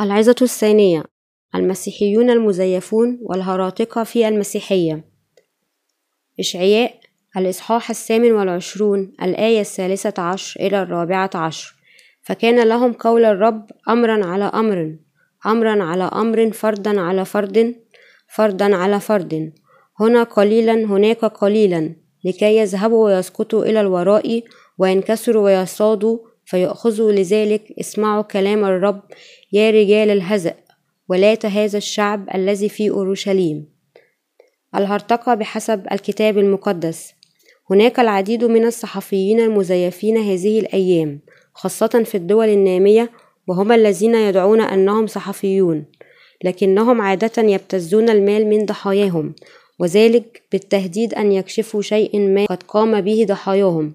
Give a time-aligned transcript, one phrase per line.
[0.00, 1.04] العظة الثانية
[1.54, 5.04] المسيحيون المزيفون والهراطقة في المسيحية.
[6.40, 7.00] إشعياء
[7.36, 11.74] الإصحاح الثامن والعشرون الآية الثالثة عشر إلى الرابعة عشر.
[12.22, 14.96] فكان لهم قول الرب أمرا على أمر
[15.46, 17.74] أمرا على أمر فردا على فرد
[18.34, 19.52] فردا على فرد
[20.00, 24.42] هنا قليلا هناك قليلا لكي يذهبوا ويسقطوا إلى الوراء
[24.78, 26.18] وينكسروا ويصادوا
[26.48, 29.00] فيأخذوا لذلك اسمعوا كلام الرب
[29.52, 30.54] يا رجال الهزأ
[31.08, 33.68] ولاة هذا الشعب الذي في أورشليم.
[34.74, 37.12] الهرطقة بحسب الكتاب المقدس.
[37.70, 41.20] هناك العديد من الصحفيين المزيفين هذه الأيام
[41.54, 43.10] خاصة في الدول النامية
[43.46, 45.84] وهم الذين يدعون أنهم صحفيون
[46.44, 49.34] لكنهم عادة يبتزون المال من ضحاياهم
[49.78, 53.94] وذلك بالتهديد أن يكشفوا شيء ما قد قام به ضحاياهم.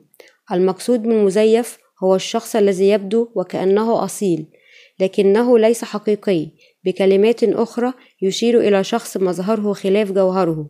[0.51, 4.45] المقصود بالمزيف هو الشخص الذي يبدو وكأنه أصيل
[4.99, 6.47] لكنه ليس حقيقي.
[6.85, 10.69] بكلمات أخرى يشير إلى شخص مظهره خلاف جوهره.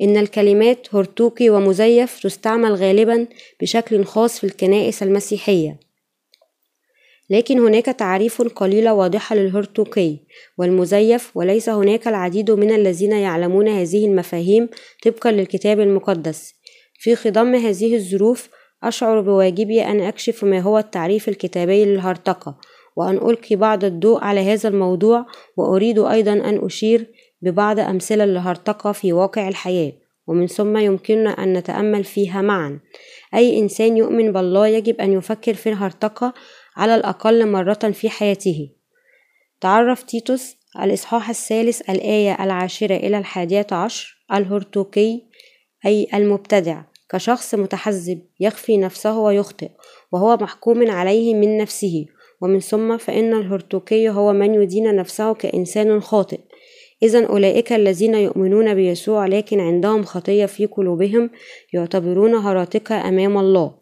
[0.00, 3.26] إن الكلمات هرطوقي ومزيف تستعمل غالبا
[3.60, 5.80] بشكل خاص في الكنائس المسيحية.
[7.30, 10.16] لكن هناك تعريف قليلة واضحة للهرطوقي
[10.58, 14.68] والمزيف وليس هناك العديد من الذين يعلمون هذه المفاهيم
[15.04, 16.54] طبقا للكتاب المقدس.
[16.98, 18.48] في خضم هذه الظروف
[18.88, 22.56] أشعر بواجبي أن أكشف ما هو التعريف الكتابي للهرطقة
[22.96, 25.26] وأن ألقي بعض الضوء على هذا الموضوع
[25.56, 27.06] وأريد أيضا أن أشير
[27.42, 29.92] ببعض أمثلة للهرطقة في واقع الحياة
[30.26, 32.80] ومن ثم يمكننا أن نتأمل فيها معا.
[33.34, 36.34] أي إنسان يؤمن بالله يجب أن يفكر في الهرطقة
[36.76, 38.70] على الأقل مرة في حياته.
[39.60, 45.22] تعرف تيتوس الإصحاح الثالث الآية العاشرة إلى الحادية عشر الهرطوقي
[45.86, 46.82] أي المبتدع.
[47.08, 49.70] كشخص متحزب يخفي نفسه ويخطئ
[50.12, 52.06] وهو محكوم عليه من نفسه.
[52.40, 56.40] ومن ثم فإن الهرطوقي هو من يدين نفسه كإنسان خاطئ.
[57.02, 61.30] إذا أولئك الذين يؤمنون بيسوع لكن عندهم خطية في قلوبهم
[61.72, 63.74] يعتبرون هراطقة أمام الله.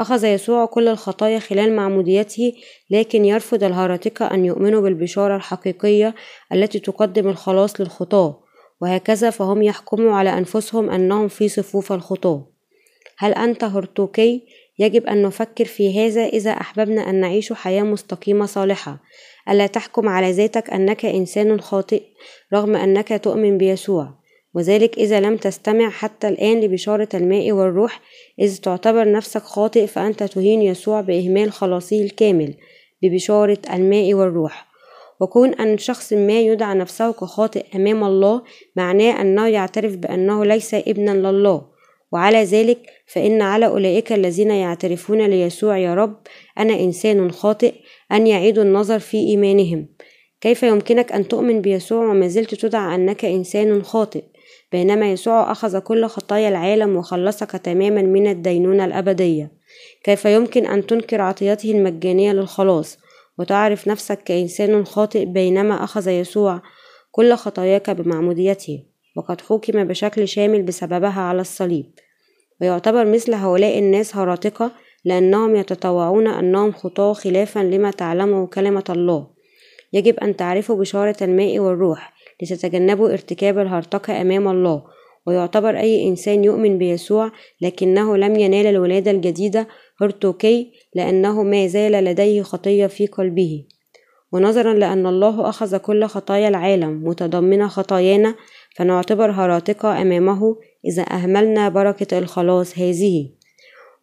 [0.00, 2.52] أخذ يسوع كل الخطايا خلال معموديته
[2.90, 6.14] لكن يرفض الهراطقة أن يؤمنوا بالبشارة الحقيقية
[6.52, 8.40] التي تقدم الخلاص للخطاة.
[8.80, 12.46] وهكذا فهم يحكموا على أنفسهم أنهم في صفوف الخطاة.
[13.20, 14.40] هل أنت هرطوقي؟
[14.78, 18.98] يجب أن نفكر في هذا إذا أحببنا أن نعيش حياة مستقيمة صالحة.
[19.48, 22.02] ألا تحكم على ذاتك أنك إنسان خاطئ
[22.54, 24.08] رغم أنك تؤمن بيسوع.
[24.54, 28.00] وذلك إذا لم تستمع حتى الآن لبشارة الماء والروح
[28.38, 32.54] إذ تعتبر نفسك خاطئ فأنت تهين يسوع بإهمال خلاصه الكامل
[33.02, 34.66] ببشارة الماء والروح.
[35.20, 38.42] وكون أن شخص ما يدعى نفسه كخاطئ أمام الله
[38.76, 41.69] معناه أنه يعترف بأنه ليس ابنا لله.
[42.12, 46.16] وعلى ذلك فإن على أولئك الذين يعترفون ليسوع يا رب
[46.58, 47.74] أنا إنسان خاطئ
[48.12, 49.88] أن يعيدوا النظر في إيمانهم.
[50.40, 54.24] كيف يمكنك أن تؤمن بيسوع وما زلت تدعى أنك إنسان خاطئ؟
[54.72, 59.52] بينما يسوع أخذ كل خطايا العالم وخلصك تماما من الدينونة الأبدية.
[60.04, 62.98] كيف يمكن أن تنكر عطيته المجانية للخلاص
[63.38, 66.62] وتعرف نفسك كإنسان خاطئ بينما أخذ يسوع
[67.10, 71.86] كل خطاياك بمعموديته؟ وقد حكم بشكل شامل بسببها على الصليب.
[72.60, 74.72] ويعتبر مثل هؤلاء الناس هراطقة
[75.04, 79.26] لأنهم يتطوعون أنهم خطاة خلافا لما تعلمه كلمة الله.
[79.92, 82.12] يجب أن تعرفوا بشارة الماء والروح
[82.42, 84.82] لتتجنبوا ارتكاب الهرطقة أمام الله.
[85.26, 89.68] ويعتبر أي إنسان يؤمن بيسوع لكنه لم ينال الولادة الجديدة
[90.00, 93.64] هرتوكي لأنه ما زال لديه خطية في قلبه.
[94.32, 98.34] ونظرا لأن الله أخذ كل خطايا العالم متضمنة خطايانا
[98.76, 103.30] فنعتبر هراطقة أمامه إذا أهملنا بركة الخلاص هذه.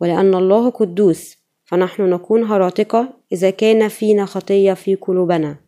[0.01, 5.59] ولأن الله قدوس فنحن نكون هراطقة إذا كان فينا خطية في قلوبنا.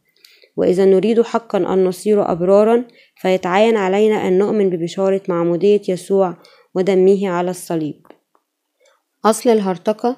[0.58, 2.86] وإذا نريد حقا أن نصير أبرارا
[3.16, 6.38] فيتعين علينا أن نؤمن ببشارة معمودية يسوع
[6.76, 8.06] ودمه على الصليب.
[9.26, 10.18] أصل الهرطقة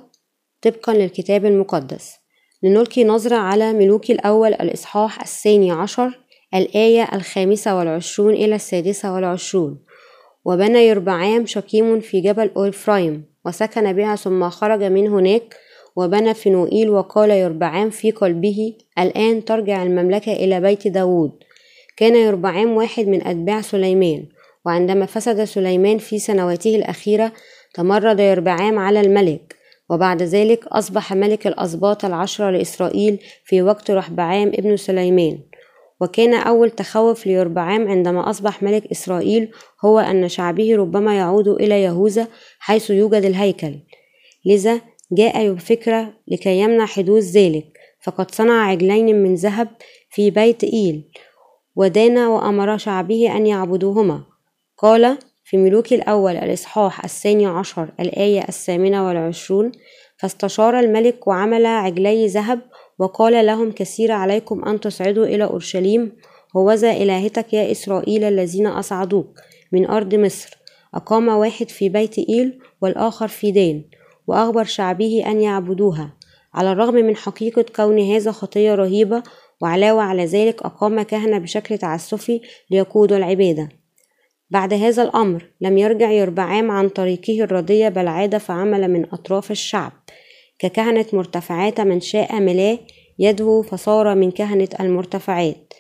[0.62, 2.22] طبقا للكتاب المقدس.
[2.64, 6.20] لنلقي نظرة على ملوك الأول الإصحاح الثاني عشر
[6.54, 9.80] الآية الخامسة والعشرون إلى السادسة والعشرون.
[10.46, 15.56] وبنى يربعام شكيم في جبل أورفرايم وسكن بها ثم خرج من هناك
[15.96, 21.32] وبنى فنوئيل وقال يربعام في قلبه الآن ترجع المملكة إلى بيت داود
[21.98, 24.26] كان يربعام واحد من أتباع سليمان
[24.66, 27.32] وعندما فسد سليمان في سنواته الأخيرة
[27.74, 29.56] تمرد يربعام على الملك.
[29.90, 35.40] وبعد ذلك أصبح ملك الأسباط العشرة لإسرائيل في وقت رحبعام ابن سليمان.
[36.02, 39.52] وكان أول تخوف ليربعام عندما أصبح ملك إسرائيل
[39.86, 42.28] هو أن شعبه ربما يعود إلى يهوذا
[42.60, 43.76] حيث يوجد الهيكل.
[44.46, 44.82] لذا
[45.12, 47.66] جاء بفكرة لكي يمنع حدوث ذلك
[48.04, 49.68] فقد صنع عجلين من ذهب
[50.10, 51.12] في بيت إيل
[51.76, 54.24] ودان وأمر شعبه أن يعبدوهما.
[54.78, 59.72] قال في ملوك الأول الإصحاح الثاني عشر الآية الثامنة والعشرون
[60.18, 62.60] فاستشار الملك وعمل عجلي ذهب
[63.02, 66.12] وقال لهم كثير عليكم أن تصعدوا إلى أورشليم
[66.58, 69.40] هوذا إلهتك يا إسرائيل الذين أصعدوك
[69.72, 70.58] من أرض مصر.
[70.94, 73.84] أقام واحد في بيت إيل والآخر في دان
[74.28, 76.14] وأخبر شعبه أن يعبدوها.
[76.54, 79.24] على الرغم من حقيقة كون هذا خطية رهيبة
[79.62, 83.70] وعلاوة على ذلك أقام كهنة بشكل تعسفي ليقودوا العبادة.
[84.50, 90.01] بعد هذا الأمر لم يرجع يربعام عن طريقه الردية بل عاد فعمل من أطراف الشعب.
[90.62, 92.80] ككهنة مرتفعات من شاء ملاه
[93.20, 95.74] يدعو فصار من كهنة المرتفعات.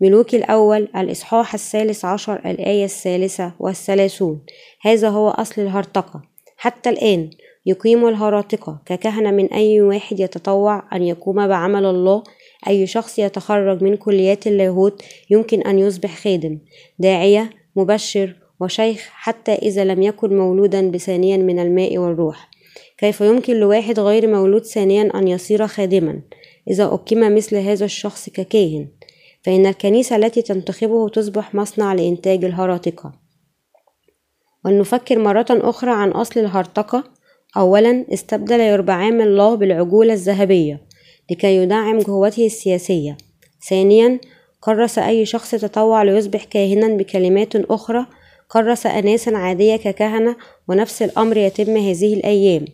[0.00, 4.40] ملوك الأول الإصحاح الثالث عشر الآية الثالثة والثلاثون.
[4.82, 6.22] هذا هو أصل الهرطقة.
[6.56, 7.30] حتى الآن
[7.66, 12.22] يقيم الهراطقة ككهنة من أي واحد يتطوع أن يقوم بعمل الله.
[12.68, 16.58] أي شخص يتخرج من كليات اللاهوت يمكن أن يصبح خادم
[16.98, 22.55] داعية مبشر وشيخ حتى إذا لم يكن مولودا بثانيا من الماء والروح.
[22.98, 26.20] كيف يمكن لواحد غير مولود ثانيا أن يصير خادما؟
[26.70, 28.88] إذا أقيم مثل هذا الشخص ككاهن
[29.42, 33.12] فإن الكنيسة التي تنتخبه تصبح مصنع لإنتاج الهراطقة
[34.64, 37.04] ولنفكر مرة أخرى عن أصل الهرطقة
[37.56, 40.86] أولا استبدل يربعام الله بالعجولة الذهبية
[41.30, 43.16] لكي يدعم قوته السياسية.
[43.68, 44.20] ثانيا
[44.60, 48.06] كرس أي شخص تطوع ليصبح كاهنا بكلمات أخرى.
[48.52, 50.36] كرس أناسا عادية ككهنة
[50.68, 52.64] ونفس الأمر يتم هذه الأيام.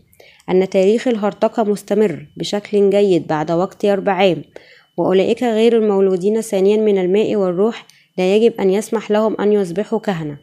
[0.52, 4.42] أن تاريخ الهرطقة مستمر بشكل جيد بعد وقت يربعام
[4.96, 7.86] وأولئك غير المولودين ثانيا من الماء والروح
[8.18, 10.38] لا يجب أن يسمح لهم أن يصبحوا كهنة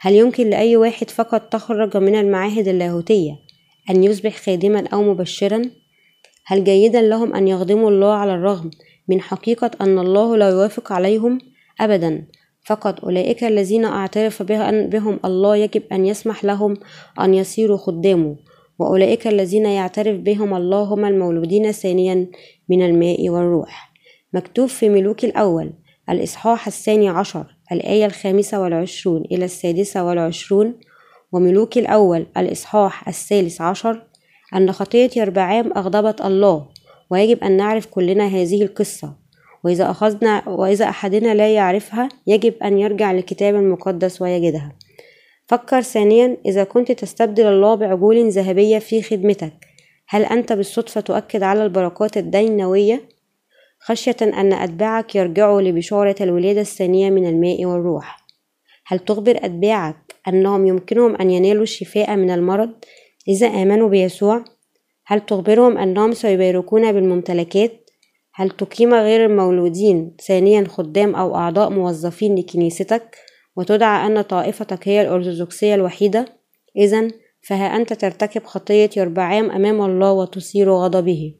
[0.00, 3.32] هل يمكن لأي واحد فقط تخرج من المعاهد اللاهوتية
[3.90, 5.62] أن يصبح خادما أو مبشرا؟
[6.46, 8.70] هل جيدا لهم أن يخدموا الله على الرغم
[9.08, 11.38] من حقيقة أن الله لا يوافق عليهم؟
[11.80, 12.24] أبدا
[12.64, 16.76] فقط أولئك الذين أعترف بهم الله يجب أن يسمح لهم
[17.20, 18.36] أن يصيروا خدامه
[18.78, 22.26] وأولئك الذين يعترف بهم الله هم المولودين ثانيا
[22.68, 23.92] من الماء والروح.
[24.32, 25.72] مكتوب في ملوك الأول
[26.10, 30.74] الإصحاح الثاني عشر الآية الخامسة والعشرون إلى السادسة والعشرون.
[31.32, 34.06] وملوك الأول الإصحاح الثالث عشر
[34.54, 36.66] أن خطية يربعام أغضبت الله
[37.10, 39.24] ويجب أن نعرف كلنا هذه القصة.
[39.64, 44.72] وإذا أخذنا وإذا أحدنا لا يعرفها يجب أن يرجع للكتاب المقدس ويجدها.
[45.46, 49.52] فكر ثانيا إذا كنت تستبدل الله بعجول ذهبية في خدمتك
[50.08, 53.08] هل أنت بالصدفة تؤكد على البركات الدينوية
[53.80, 58.24] خشية أن أتباعك يرجعوا لبشارة الولادة الثانية من الماء والروح
[58.86, 62.70] هل تخبر أتباعك أنهم يمكنهم أن ينالوا الشفاء من المرض
[63.28, 64.44] إذا آمنوا بيسوع؟
[65.06, 67.90] هل تخبرهم أنهم سيباركون بالممتلكات؟
[68.34, 73.16] هل تقيم غير المولودين ثانيا خدام أو أعضاء موظفين لكنيستك
[73.56, 76.24] وتدعى أن طائفتك هي الأرثوذكسية الوحيدة؟
[76.76, 77.08] إذا
[77.42, 81.34] فها أنت ترتكب خطية يربعام أمام الله وتصير غضبه.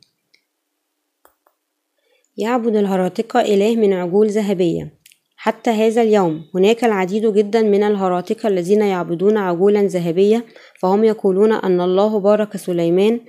[2.36, 5.04] يعبد الهراطقة إله من عجول ذهبية.
[5.44, 10.44] حتى هذا اليوم هناك العديد جدا من الهراطقة الذين يعبدون عجولا ذهبية
[10.80, 13.20] فهم يقولون أن الله بارك سليمان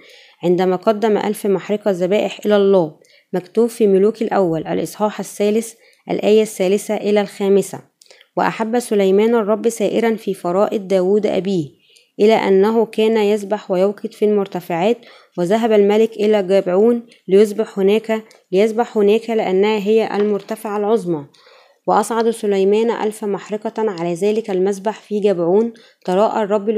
[0.43, 2.95] عندما قدم ألف محرقة ذبائح إلى الله
[3.33, 5.73] مكتوب في ملوك الأول الإصحاح الثالث
[6.11, 7.94] الآية الثالثة إلى الخامسة.
[8.37, 11.69] وأحب سليمان الرب سائرا في فرائض داود أبيه
[12.19, 14.97] إلى أنه كان يسبح ويوقد في المرتفعات
[15.37, 21.25] وذهب الملك إلى جبعون ليسبح هناك ليسبح هناك لأنها هي المرتفعة العظمى.
[21.87, 25.73] وأصعد سليمان ألف محرقة على ذلك المسبح في جبعون
[26.05, 26.69] تراءى الرب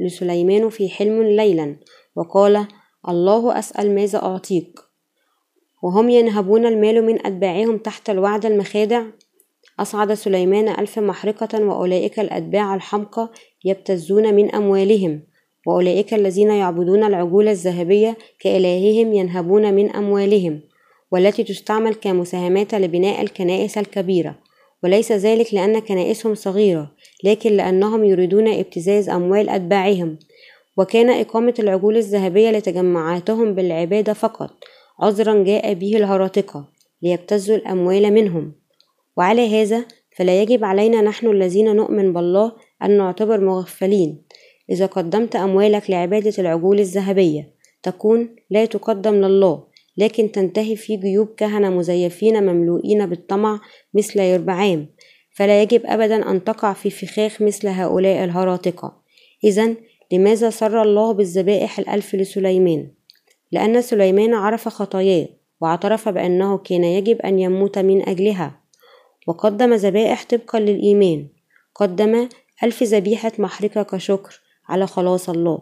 [0.00, 1.76] لسليمان في حلم ليلا
[2.16, 2.66] وقال
[3.08, 4.80] الله أسأل ماذا أعطيك؟
[5.82, 9.02] وهم ينهبون المال من أتباعهم تحت الوعد المخادع
[9.80, 13.30] أصعد سليمان ألف محرقة وأولئك الأتباع الحمقى
[13.64, 15.22] يبتزون من أموالهم
[15.66, 20.60] وأولئك الذين يعبدون العجول الذهبية كإلههم ينهبون من أموالهم
[21.12, 24.38] والتي تستعمل كمساهمات لبناء الكنائس الكبيرة.
[24.84, 26.90] وليس ذلك لأن كنائسهم صغيرة
[27.24, 30.18] لكن لأنهم يريدون ابتزاز أموال أتباعهم.
[30.76, 34.50] وكان إقامة العجول الذهبية لتجمعاتهم بالعبادة فقط
[35.00, 36.68] عذرا جاء به الهراطقة
[37.02, 38.61] ليبتزوا الأموال منهم.
[39.16, 39.84] وعلى هذا
[40.16, 42.52] فلا يجب علينا نحن الذين نؤمن بالله
[42.82, 44.22] أن نعتبر مغفلين.
[44.70, 49.64] إذا قدمت أموالك لعبادة العجول الذهبية تكون لا تقدم لله
[49.96, 53.60] لكن تنتهي في جيوب كهنة مزيفين مملوئين بالطمع
[53.94, 54.88] مثل يربعام
[55.30, 59.02] فلا يجب أبدا أن تقع في فخاخ مثل هؤلاء الهراطقة
[59.44, 59.74] إذا
[60.12, 62.90] لماذا سر الله بالذبائح الألف لسليمان؟
[63.52, 65.28] لأن سليمان عرف خطاياه
[65.60, 68.61] واعترف بأنه كان يجب أن يموت من أجلها.
[69.26, 71.26] وقدم ذبائح طبقا للإيمان.
[71.74, 72.28] قدم
[72.62, 75.58] ألف ذبيحة محرقة كشكر على خلاص الله.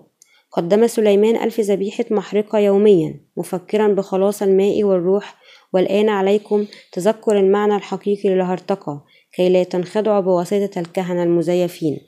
[0.52, 5.36] قدم سليمان ألف ذبيحة محرقة يوميا مفكرا بخلاص الماء والروح.
[5.72, 12.00] والآن عليكم تذكر المعنى الحقيقي للهرطقة كي لا تنخدعوا بواسطة الكهنة المزيفين.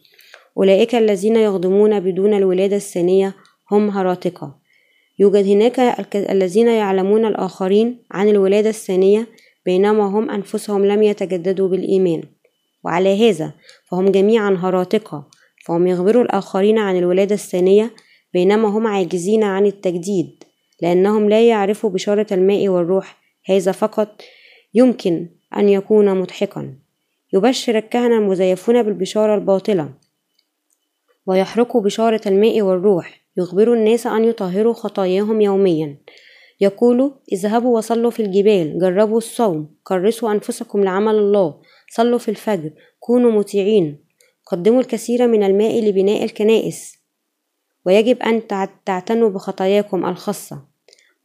[0.57, 3.35] أولئك الذين يخدمون بدون الولادة الثانية
[3.71, 4.55] هم هراطقة
[5.19, 5.81] يوجد هناك
[6.15, 9.27] الذين يعلمون الآخرين عن الولادة الثانية
[9.67, 12.23] بينما هم أنفسهم لم يتجددوا بالإيمان.
[12.85, 13.53] وعلى هذا
[13.91, 15.29] فهم جميعا هراطقة
[15.67, 17.95] فهم يخبروا الآخرين عن الولادة الثانية
[18.33, 20.45] بينما هم عاجزين عن التجديد
[20.83, 23.17] لأنهم لا يعرفوا بشارة الماء والروح.
[23.47, 24.23] هذا فقط
[24.75, 26.75] يمكن أن يكون مضحكا.
[27.33, 29.95] يبشر الكهنة المزيفون بالبشارة الباطلة
[31.27, 33.23] ويحرقوا بشارة الماء والروح.
[33.37, 35.97] يخبروا الناس أن يطهروا خطاياهم يوميا.
[36.63, 43.31] يقول اذهبوا وصلوا في الجبال جربوا الصوم كرسوا أنفسكم لعمل الله صلوا في الفجر كونوا
[43.31, 44.05] مطيعين.
[44.47, 46.97] قدموا الكثير من الماء لبناء الكنائس.
[47.87, 48.43] ويجب أن
[48.87, 50.63] تعتنوا بخطاياكم الخاصة.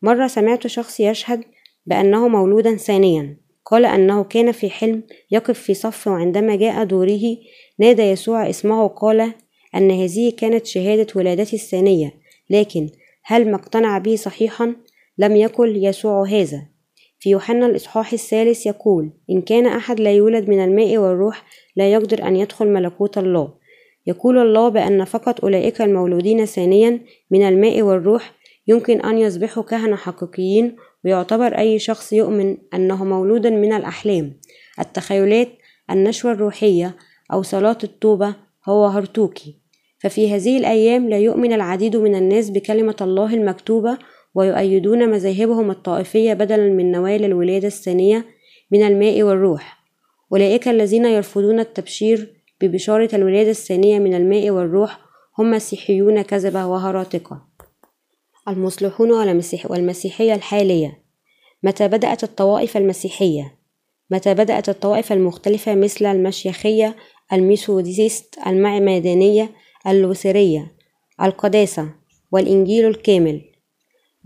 [0.02, 1.44] مرة سمعت شخص يشهد
[1.86, 3.38] بأنه مولودا ثانيا.
[3.66, 7.38] قال أنه كان في حلم يقف في صف وعندما جاء دوره
[7.80, 9.34] نادى يسوع اسمه وقال
[9.76, 12.14] أن هذه كانت شهادة ولادتي الثانية
[12.50, 12.90] لكن
[13.24, 14.76] هل ما اقتنع به صحيحا؟
[15.18, 16.62] لم يقل يسوع هذا.
[17.20, 21.44] في يوحنا الإصحاح الثالث يقول إن كان أحد لا يولد من الماء والروح
[21.76, 23.54] لا يقدر أن يدخل ملكوت الله.
[24.08, 27.00] يقول الله بأن فقط أولئك المولودين ثانيا
[27.32, 28.34] من الماء والروح
[28.68, 34.40] يمكن أن يصبحوا كهنة حقيقيين ويعتبر أي شخص يؤمن أنه مولود من الأحلام.
[34.80, 35.50] التخيلات
[35.92, 36.96] النشوة الروحية
[37.34, 38.36] أو صلاة التوبة
[38.70, 39.56] هو هرتوكي.
[40.00, 43.98] ففي هذه الأيام لا يؤمن العديد من الناس بكلمة الله المكتوبة
[44.38, 48.26] ويؤيدون مذاهبهم الطائفية بدلا من نوال الولادة الثانية
[48.72, 49.78] من الماء والروح.
[50.32, 55.00] أولئك الذين يرفضون التبشير ببشارة الولادة الثانية من الماء والروح
[55.40, 57.42] هم مسيحيون كذبة وهراطقة
[58.48, 59.12] المصلحون
[59.70, 61.04] والمسيحية الحالية.
[61.64, 63.58] متى بدأت الطوائف المسيحية؟
[64.12, 66.96] متى بدأت الطوائف المختلفة مثل المشيخية
[67.34, 69.50] الميثوديست المعمدانية
[69.88, 70.76] اللوثرية
[71.22, 71.90] القداسة
[72.32, 73.57] والإنجيل الكامل؟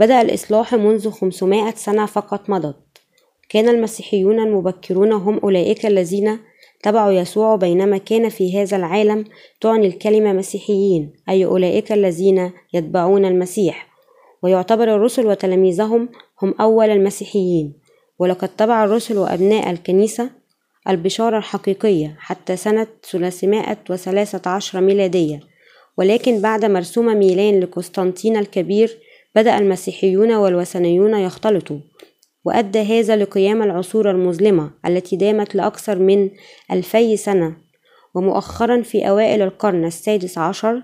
[0.01, 2.75] بدأ الإصلاح منذ 500 سنة فقط مضت.
[3.50, 6.39] كان المسيحيون المبكرون هم أولئك الذين
[6.84, 9.25] تبعوا يسوع بينما كان في هذا العالم
[9.62, 13.88] تعني الكلمة مسيحيين أي أولئك الذين يتبعون المسيح.
[14.43, 16.10] ويعتبر الرسل وتلاميذهم
[16.41, 17.74] هم أول المسيحيين.
[18.20, 20.29] ولقد تبع الرسل وأبناء الكنيسة
[20.89, 25.39] البشارة الحقيقية حتى سنة 313 ميلادية.
[25.98, 28.98] ولكن بعد مرسوم ميلان لقسطنطين الكبير
[29.35, 31.79] بدأ المسيحيون والوثنيون يختلطوا
[32.45, 36.29] وأدى هذا لقيام العصور المظلمة التي دامت لأكثر من
[36.71, 37.55] ألفي سنة.
[38.15, 40.83] ومؤخرا في أوائل القرن السادس عشر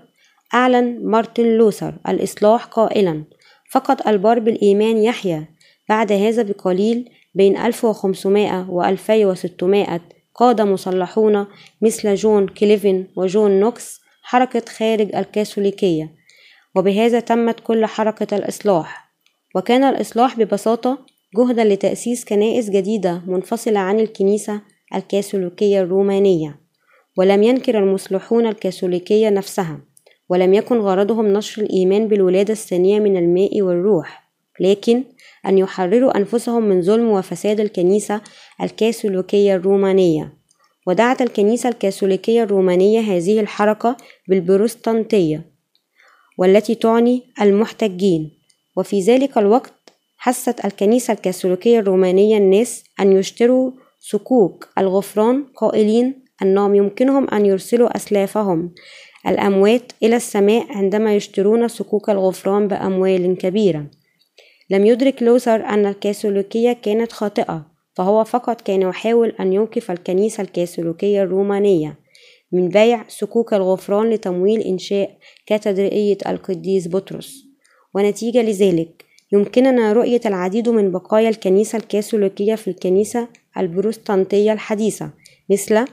[0.54, 3.24] أعلن مارتن لوثر الإصلاح قائلا
[3.70, 5.48] فقط البار بالإيمان يحيا
[5.88, 10.00] بعد هذا بقليل بين 1500 و 2600
[10.34, 11.46] قاد مصلحون
[11.82, 16.17] مثل جون كالفن وجون نوكس حركة خارج الكاثوليكية
[16.78, 19.12] وبهذا تمت كل حركة الإصلاح.
[19.54, 20.98] وكان الإصلاح ببساطة
[21.36, 24.60] جهدا لتأسيس كنائس جديدة منفصلة عن الكنيسة
[24.94, 26.60] الكاثوليكية الرومانية.
[27.16, 29.80] ولم ينكر المصلحون الكاثوليكية نفسها
[30.28, 34.30] ولم يكن غرضهم نشر الإيمان بالولادة الثانية من الماء والروح.
[34.60, 35.04] لكن
[35.46, 38.20] أن يحرروا أنفسهم من ظلم وفساد الكنيسة
[38.62, 40.32] الكاثوليكية الرومانية.
[40.86, 43.96] ودعت الكنيسة الكاثوليكية الرومانية هذه الحركة
[44.28, 45.57] بالبروستانتية.
[46.38, 48.30] والتي تعني المحتجين.
[48.76, 49.72] وفي ذلك الوقت
[50.16, 58.74] حست الكنيسة الكاثوليكية الرومانية الناس أن يشتروا صكوك الغفران قائلين أنهم يمكنهم أن يرسلوا أسلافهم
[59.28, 63.86] الأموات إلى السماء عندما يشترون صكوك الغفران بأموال كبيرة.
[64.70, 71.22] لم يدرك لوثر أن الكاثوليكية كانت خاطئة فهو فقط كان يحاول أن يوقف الكنيسة الكاثوليكية
[71.22, 71.98] الرومانية.
[72.52, 77.44] من بيع صكوك الغفران لتمويل إنشاء كاتدرائية القديس بطرس.
[77.94, 83.28] ونتيجة لذلك يمكننا رؤية العديد من بقايا الكنيسة الكاثوليكية في الكنيسة
[83.58, 85.10] البروستانتية الحديثة
[85.50, 85.84] مثل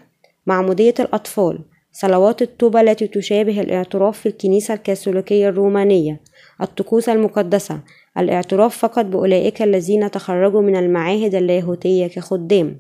[0.47, 1.59] معمودية الأطفال
[1.91, 6.19] صلوات التوبة التي تشابه الاعتراف في الكنيسة الكاثوليكية الرومانية
[6.62, 7.79] الطقوس المقدسة
[8.17, 12.79] الاعتراف فقط بأولئك الذين تخرجوا من المعاهد اللاهوتية كخدام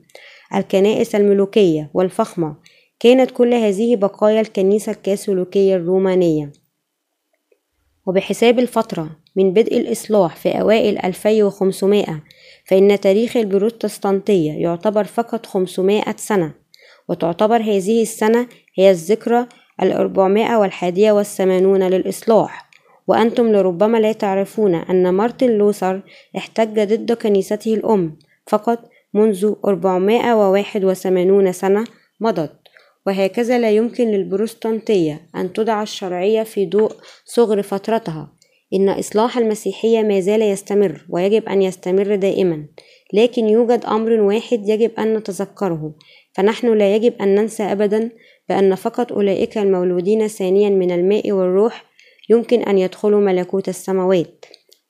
[0.55, 2.55] الكنائس الملوكية والفخمة
[2.99, 6.51] كانت كل هذه بقايا الكنيسة الكاثوليكية الرومانية.
[8.05, 12.23] وبحساب الفترة من بدء الإصلاح في أوائل 2500
[12.65, 16.53] فإن تاريخ البروتستانتية يعتبر فقط 500 سنة
[17.09, 19.47] وتعتبر هذه السنة هي الذكرى
[19.81, 22.69] الأربعمائة والحادية والثمانون للإصلاح.
[23.07, 26.01] وأنتم لربما لا تعرفون أن مارتن لوثر
[26.37, 31.83] احتج ضد كنيسته الأم فقط منذ 481 سنة
[32.19, 32.64] مضت.
[33.05, 36.91] وهكذا لا يمكن للبروستانتية أن تدعى الشرعية في ضوء
[37.25, 38.31] صغر فترتها.
[38.73, 42.65] إن إصلاح المسيحية ما زال يستمر ويجب أن يستمر دائما
[43.13, 45.93] لكن يوجد أمر واحد يجب أن نتذكره.
[46.33, 48.09] فنحن لا يجب أن ننسى أبدا
[48.49, 51.85] بأن فقط أولئك المولودين ثانيا من الماء والروح
[52.29, 54.45] يمكن أن يدخلوا ملكوت السماوات.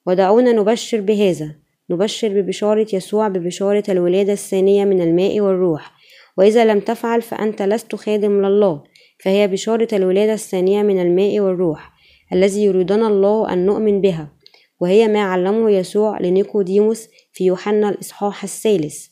[0.08, 1.56] ودعونا نبشر بهذا.
[1.90, 5.95] نبشر ببشارة يسوع ببشارة الولادة الثانية من الماء والروح.
[6.38, 8.84] وإذا لم تفعل فأنت لست خادم لله
[9.24, 11.92] فهي بشارة الولادة الثانية من الماء والروح
[12.34, 14.32] الذي يريدنا الله أن نؤمن بها
[14.80, 19.08] وهي ما علمه يسوع لنيقوديموس في يوحنا الإصحاح الثالث.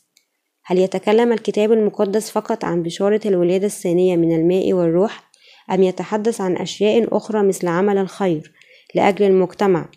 [0.64, 5.30] هل يتكلم الكتاب المقدس فقط عن بشارة الولادة الثانية من الماء والروح؟
[5.72, 8.52] أم يتحدث عن أشياء أخرى مثل عمل الخير
[8.94, 9.88] لأجل المجتمع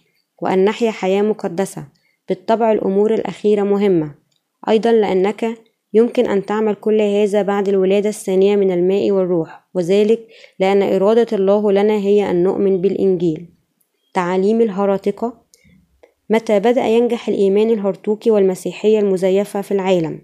[0.42, 1.88] وأن نحيا حياة مقدسة
[2.30, 4.16] بالطبع الأمور الأخيرة مهمة؟
[4.70, 5.58] أيضا لأنك
[5.94, 10.28] يمكن أن تعمل كل هذا بعد الولادة الثانية من الماء والروح وذلك
[10.60, 13.50] لأن إرادة الله لنا هي أن نؤمن بالإنجيل.
[14.14, 15.42] تعاليم الهراطقة
[16.30, 20.22] متى بدأ ينجح الإيمان الهرطوكي والمسيحية المزيفة في العالم؟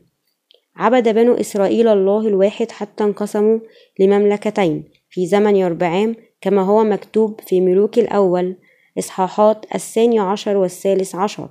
[0.76, 3.60] عبد بنو إسرائيل الله الواحد حتى انقسموا
[4.00, 8.56] لمملكتين في زمن يربعام كما هو مكتوب في ملوك الأول
[9.00, 11.50] إصحاحات الثاني عشر والثالث عشر.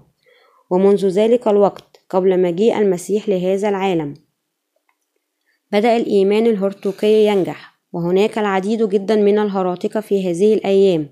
[0.71, 4.15] ومنذ ذلك الوقت قبل مجيء المسيح لهذا العالم.
[5.73, 11.09] بدأ الإيمان الهرطوقي ينجح وهناك العديد جدا من الهراطقة في هذه الأيام.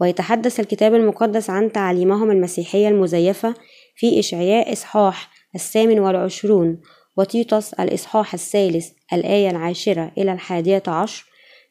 [0.00, 3.54] ويتحدث الكتاب المقدس عن تعاليمهم المسيحية المزيفة
[3.96, 6.80] في إشعياء إصحاح الثامن والعشرون
[7.16, 11.24] وتيطس الإصحاح الثالث الآية العاشرة إلى الحادية عشر.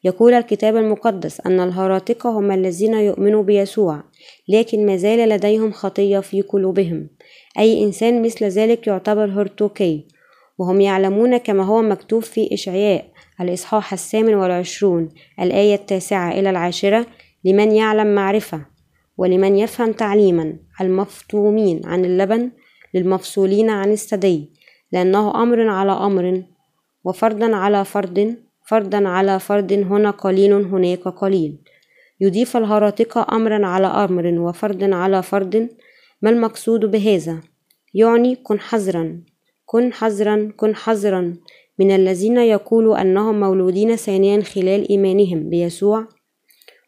[0.04, 4.02] يقول الكتاب المقدس أن الهراطقة هم الذين يؤمنوا بيسوع.
[4.48, 7.08] لكن ما زال لديهم خطية في قلوبهم.
[7.58, 10.06] أي إنسان مثل ذلك يعتبر هرطوكي
[10.58, 13.04] وهم يعلمون كما هو مكتوب في إشعياء
[13.40, 15.08] الإصحاح الثامن والعشرون
[15.40, 17.06] الآية التاسعة إلى العاشرة
[17.44, 18.66] لمن يعلم معرفة
[19.18, 22.50] ولمن يفهم تعليما المفطومين عن اللبن
[22.94, 24.52] للمفصولين عن الثدي
[24.92, 26.42] لأنه أمر على أمر
[27.04, 31.63] وفردا على فرد فردا على فرد هنا قليل هناك قليل.
[32.20, 35.68] يضيف الهراطقة أمرا على أمر وفرد على فرد.
[36.22, 37.40] ما المقصود بهذا؟
[37.94, 39.20] يعني كن حذرا
[39.66, 41.36] كن حذرا كن حذرا.
[41.78, 46.08] من الذين يقولوا أنهم مولودين ثانيا خلال إيمانهم بيسوع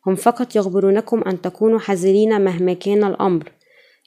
[0.06, 3.52] هم فقط يخبرونكم أن تكونوا حذرين مهما كان الأمر.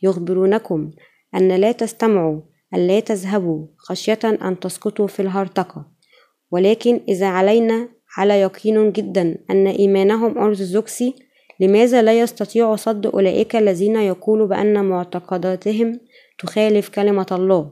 [0.04, 0.92] يخبرونكم
[1.36, 2.42] أن لا تستمعوا
[2.76, 5.86] أن لا تذهبوا خشية أن تسقطوا في الهرطقة
[6.52, 11.16] ولكن إذا علينا على يقين جدا أن إيمانهم أرثوذكسي
[11.60, 16.00] لماذا لا يستطيع صد أولئك الذين يقولوا بأن معتقداتهم
[16.40, 17.72] تخالف كلمة الله؟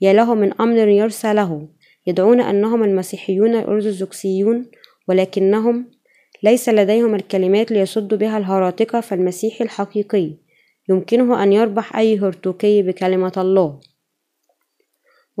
[0.00, 1.68] يا له من أمر يرسى له
[2.06, 4.70] يدعون أنهم المسيحيون الأرثوذكسيون
[5.08, 5.90] ولكنهم
[6.42, 10.36] ليس لديهم الكلمات ليصدوا بها الهراطقة فالمسيحي الحقيقي.
[10.88, 13.80] يمكنه أن يربح أي هرطوكي بكلمة الله.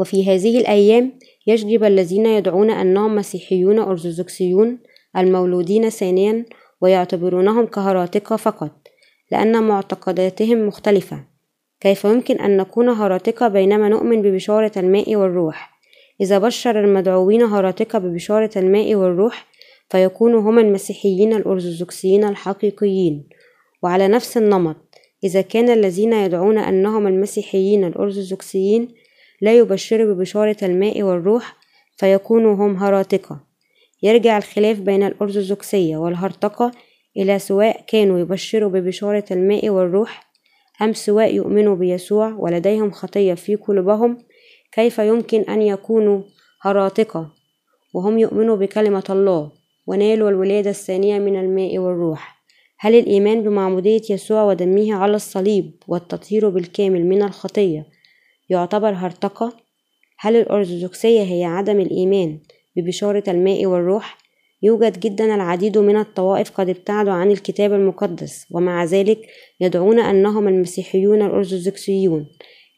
[0.00, 1.12] وفي هذه الأيام
[1.46, 4.78] يجلب الذين يدعون أنهم مسيحيون أرثوذكسيون
[5.16, 6.44] المولودين ثانيا
[6.80, 8.70] ويعتبرونهم كهراطقة فقط
[9.32, 11.24] لأن معتقداتهم مختلفة.
[11.80, 15.70] كيف يمكن أن نكون هراطقة بينما نؤمن ببشارة الماء والروح؟
[16.20, 19.46] إذا بشر المدعوين هراطقة ببشارة الماء والروح
[19.90, 23.28] فيكونوا هم المسيحيين الأرثوذكسيين الحقيقيين.
[23.82, 24.76] وعلى نفس النمط
[25.24, 28.88] إذا كان الذين يدعون أنهم المسيحيين الأرثوذكسيين
[29.40, 31.56] لا يبشروا ببشارة الماء والروح
[31.96, 33.40] فيكونوا هم هراطقة
[34.02, 36.72] يرجع الخلاف بين الأرثوذكسية والهرطقة
[37.16, 40.30] إلى سواء كانوا يبشروا ببشارة الماء والروح
[40.82, 44.18] أم سواء يؤمنوا بيسوع ولديهم خطية في قلوبهم
[44.72, 46.22] كيف يمكن أن يكونوا
[46.62, 47.32] هراطقة
[47.94, 49.52] وهم يؤمنوا بكلمة الله
[49.86, 52.40] ونالوا الولادة الثانية من الماء والروح.
[52.78, 57.86] هل الإيمان بمعمودية يسوع ودمه على الصليب والتطهير بالكامل من الخطية؟
[58.50, 59.52] يعتبر هرطقة؟
[60.18, 62.38] هل الأرثوذكسية هي عدم الإيمان
[62.76, 64.18] ببشارة الماء والروح؟
[64.62, 69.18] يوجد جدا العديد من الطوائف قد ابتعدوا عن الكتاب المقدس ومع ذلك
[69.60, 72.26] يدعون أنهم المسيحيون الأرثوذكسيون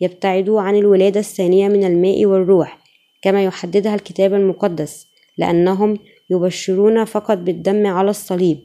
[0.00, 2.78] يبتعدوا عن الولادة الثانية من الماء والروح
[3.22, 5.06] كما يحددها الكتاب المقدس
[5.38, 5.98] لأنهم
[6.30, 8.58] يبشرون فقط بالدم على الصليب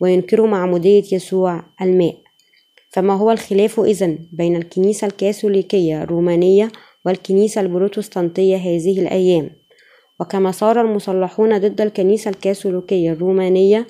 [0.00, 2.23] وينكروا معمودية يسوع الماء
[2.94, 6.72] فما هو الخلاف إذن بين الكنيسة الكاثوليكية الرومانية
[7.06, 9.50] والكنيسة البروتستانتية هذه الأيام؟
[10.20, 13.86] وكما صار المصلحون ضد الكنيسة الكاثوليكية الرومانية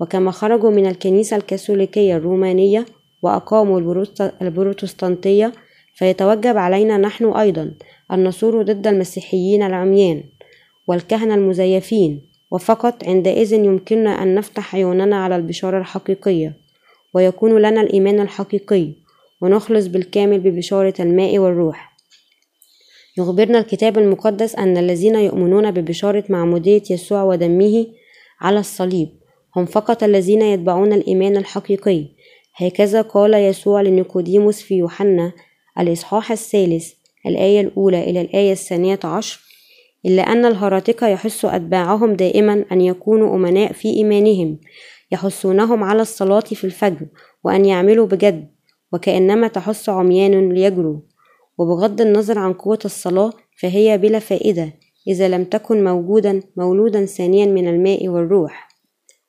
[0.00, 2.86] وكما خرجوا من الكنيسة الكاثوليكية الرومانية
[3.22, 4.04] وأقاموا
[4.42, 5.52] البروتستانتية
[5.94, 7.74] فيتوجب علينا نحن أيضا
[8.12, 10.22] أن نصور ضد المسيحيين العميان
[10.86, 16.59] والكهنة المزيفين وفقط عندئذ يمكننا أن نفتح عيوننا على البشارة الحقيقية.
[17.14, 18.92] ويكون لنا الإيمان الحقيقي
[19.42, 21.90] ونخلص بالكامل ببشارة الماء والروح.
[23.18, 27.86] يخبرنا الكتاب المقدس أن الذين يؤمنون ببشارة معمودية يسوع ودمه
[28.40, 29.08] على الصليب
[29.56, 32.04] هم فقط الذين يتبعون الإيمان الحقيقي.
[32.56, 35.32] هكذا قال يسوع لنيقوديموس في يوحنا
[35.78, 36.92] الإصحاح الثالث
[37.26, 39.40] الآية الأولى إلى الآية الثانية عشر
[40.06, 44.58] إلا أن الهراطقة يحث أتباعهم دائما أن يكونوا أمناء في إيمانهم
[45.12, 47.06] يحثونهم على الصلاة في الفجر
[47.44, 48.50] وأن يعملوا بجد
[48.92, 51.00] وكأنما تحث عميان ليجروا.
[51.58, 54.72] وبغض النظر عن قوة الصلاة فهي بلا فائدة
[55.08, 58.68] إذا لم تكن موجودا مولودا ثانيا من الماء والروح.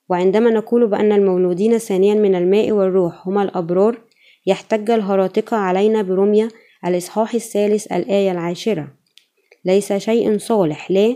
[0.09, 4.01] وعندما نقول بأن المولودين ثانيا من الماء والروح هما الأبرار
[4.45, 6.47] يحتج الهراطقة علينا برمية
[6.85, 8.87] الإصحاح الثالث الآية العاشرة.
[9.65, 11.15] ليس شيء صالح لا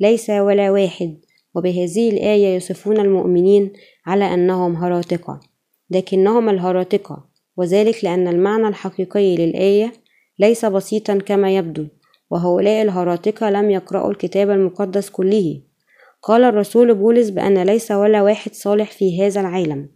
[0.00, 1.20] ليس ولا واحد.
[1.54, 3.72] وبهذه الآية يصفون المؤمنين
[4.06, 5.40] على أنهم هراطقة
[5.90, 7.24] لكنهم الهراطقة
[7.56, 9.92] وذلك لأن المعنى الحقيقي للآية
[10.38, 11.86] ليس بسيطا كما يبدو
[12.30, 15.60] وهؤلاء الهراطقة لم يقرأوا الكتاب المقدس كله.
[16.22, 19.88] قال الرسول بولس بأن ليس ولا واحد صالح في هذا العالم.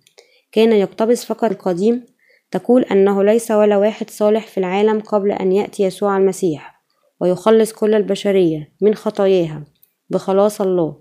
[0.52, 2.06] كان يقتبس فقط القديم.
[2.50, 6.82] تقول أنه ليس ولا واحد صالح في العالم قبل أن يأتي يسوع المسيح
[7.20, 9.64] ويخلص كل البشرية من خطاياها
[10.10, 10.96] بخلاص الله.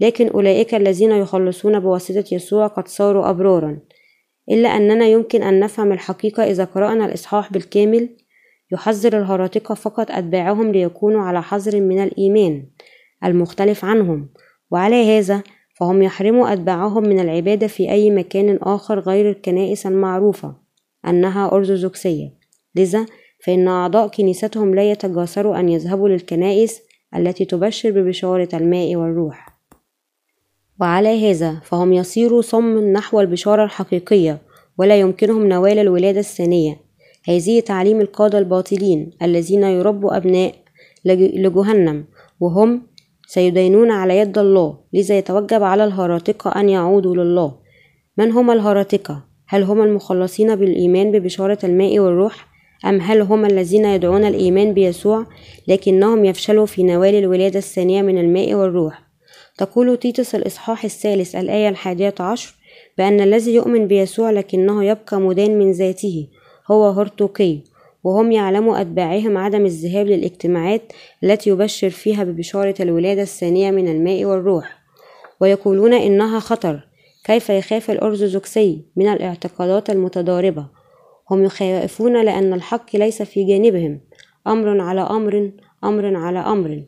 [0.00, 3.78] لكن أولئك الذين يخلصون بواسطة يسوع قد صاروا أبرارا
[4.50, 8.08] إلا أننا يمكن أن نفهم الحقيقة إذا قرأنا الإصحاح بالكامل.
[8.72, 12.66] يحذر الهراطقة فقط أتباعهم ليكونوا على حذر من الإيمان
[13.24, 14.28] المختلف عنهم
[14.70, 15.42] وعلى هذا
[15.74, 20.54] فهم يحرموا أتباعهم من العبادة في أي مكان آخر غير الكنائس المعروفة
[21.08, 22.32] أنها أرثوذكسية.
[22.74, 23.06] لذا
[23.44, 26.80] فإن أعضاء كنيستهم لا يتجاسروا أن يذهبوا للكنائس
[27.16, 29.47] التي تبشر ببشارة الماء والروح.
[30.80, 34.38] وعلى هذا فهم يصيروا صم نحو البشارة الحقيقية
[34.78, 36.80] ولا يمكنهم نوال الولادة الثانية
[37.28, 40.54] هذه تعليم القادة الباطلين الذين يربوا أبناء
[41.04, 42.04] لجهنم
[42.40, 42.82] وهم
[43.26, 47.54] سيدينون على يد الله لذا يتوجب على الهراطقة أن يعودوا لله
[48.18, 52.46] من هم الهراطقة؟ هل هم المخلصين بالإيمان ببشارة الماء والروح؟
[52.86, 55.26] أم هل هم الذين يدعون الإيمان بيسوع
[55.68, 59.07] لكنهم يفشلوا في نوال الولادة الثانية من الماء والروح؟
[59.58, 62.54] تقول تيتس الإصحاح الثالث الآية الحادية عشر
[62.98, 66.26] بأن الذي يؤمن بيسوع لكنه يبقى مدان من ذاته
[66.70, 67.58] هو هرطوقي
[68.04, 70.92] وهم يعلموا أتباعهم عدم الذهاب للاجتماعات
[71.24, 74.78] التي يبشر فيها ببشارة الولادة الثانية من الماء والروح
[75.40, 76.88] ويقولون إنها خطر
[77.24, 80.66] كيف يخاف الأرثوذكسي من الاعتقادات المتضاربة؟
[81.30, 84.00] هم يخافون لأن الحق ليس في جانبهم
[84.46, 85.50] أمر على أمر
[85.84, 86.82] أمر على أمر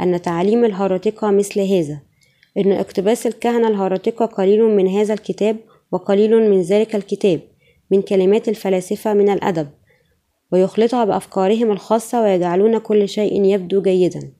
[0.00, 2.09] أن تعليم الهرطقة مثل هذا
[2.58, 5.56] إن اقتباس الكهنة الهرطقة قليل من هذا الكتاب
[5.92, 7.40] وقليل من ذلك الكتاب
[7.90, 9.68] من كلمات الفلاسفة من الأدب
[10.52, 14.32] ويخلطها بأفكارهم الخاصة ويجعلون كل شيء يبدو جيدا.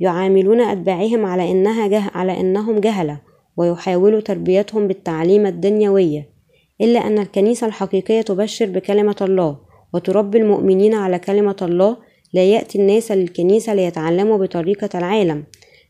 [0.00, 3.20] يعاملون أتباعهم على إنها جه على إنهم جهلة
[3.56, 6.28] ويحاولوا تربيتهم بالتعليم الدنيوية
[6.80, 9.58] إلا أن الكنيسة الحقيقية تبشر بكلمة الله
[9.94, 11.96] وتربي المؤمنين على كلمة الله
[12.32, 15.44] لا يأتي الناس للكنيسة ليتعلموا بطريقة العالم.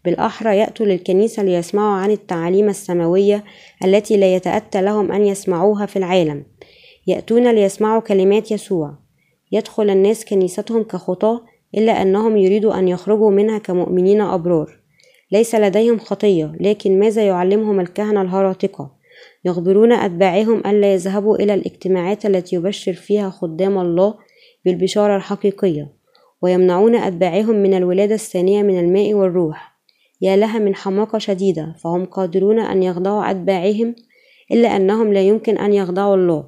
[0.07, 3.45] بالأحرى يأتوا للكنيسة ليسمعوا عن التعاليم السماوية
[3.85, 6.45] التي لا يتأتى لهم أن يسمعوها في العالم.
[7.07, 8.95] يأتون ليسمعوا كلمات يسوع.
[9.53, 11.41] يدخل الناس كنيستهم كخطاة
[11.75, 14.79] إلا أنهم يريدوا أن يخرجوا منها كمؤمنين أبرار.
[15.33, 18.91] ليس لديهم خطية لكن ماذا يعلمهم الكهنة الهراطقة
[19.45, 24.15] يخبرون أتباعهم ألا يذهبوا إلى الاجتماعات التي يبشر فيها خدام الله
[24.65, 25.93] بالبشارة الحقيقية
[26.43, 29.76] ويمنعون أتباعهم من الولادة الثانية من الماء والروح.
[30.21, 33.95] يا لها من حماقة شديدة فهم قادرون أن يخضعوا أتباعهم
[34.53, 36.47] إلا أنهم لا يمكن أن يخضعوا الله.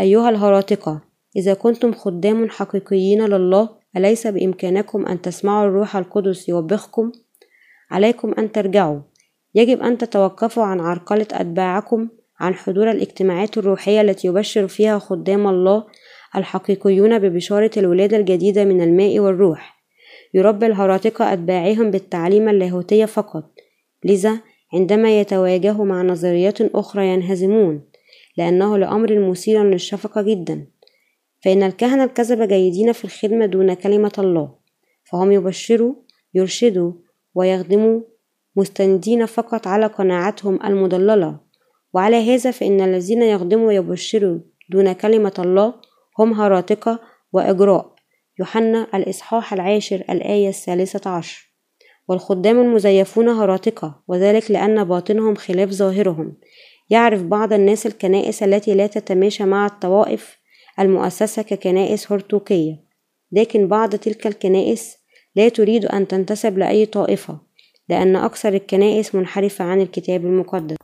[0.00, 1.02] أيها الهراطقة
[1.36, 7.12] إذا كنتم خدام حقيقيين لله أليس بإمكانكم أن تسمعوا الروح القدس يوبخكم؟
[7.90, 9.00] عليكم أن ترجعوا.
[9.54, 12.08] يجب أن تتوقفوا عن عرقلة أتباعكم
[12.40, 15.84] عن حضور الاجتماعات الروحية التي يبشر فيها خدام الله
[16.36, 19.73] الحقيقيون ببشارة الولادة الجديدة من الماء والروح.
[20.34, 23.44] يربي الهراطقة أتباعهم بالتعليم اللاهوتية فقط.
[24.04, 24.40] لذا
[24.74, 27.82] عندما يتواجهوا مع نظريات أخرى ينهزمون
[28.36, 30.66] لأنه لأمر مثير للشفقة جدا.
[31.44, 34.54] فإن الكهنة الكذبة جيدين في الخدمة دون كلمة الله
[35.04, 35.94] فهم يبشروا
[36.34, 36.92] يرشدوا
[37.34, 38.00] ويخدموا
[38.56, 41.40] مستندين فقط على قناعاتهم المضللة.
[41.92, 44.38] وعلى هذا فإن الذين يخدموا ويبشروا
[44.70, 45.74] دون كلمة الله
[46.18, 47.00] هم هراطقة
[47.32, 47.93] وإجراء.
[48.38, 51.54] يوحنا الإصحاح العاشر الآية الثالثة عشر.
[52.08, 56.36] والخدام المزيفون هراطقة وذلك لأن باطنهم خلاف ظاهرهم.
[56.90, 60.38] يعرف بعض الناس الكنائس التي لا تتماشى مع الطوائف
[60.80, 62.84] المؤسسة ككنائس هرطوكية
[63.32, 64.96] لكن بعض تلك الكنائس
[65.36, 67.38] لا تريد أن تنتسب لأي طائفة
[67.88, 70.76] لأن أكثر الكنائس منحرفة عن الكتاب المقدس.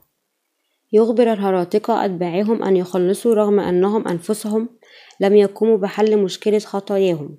[0.93, 4.69] يخبر الهراطقة أتباعهم أن يخلصوا رغم أنهم أنفسهم
[5.21, 7.39] لم يقوموا بحل مشكلة خطاياهم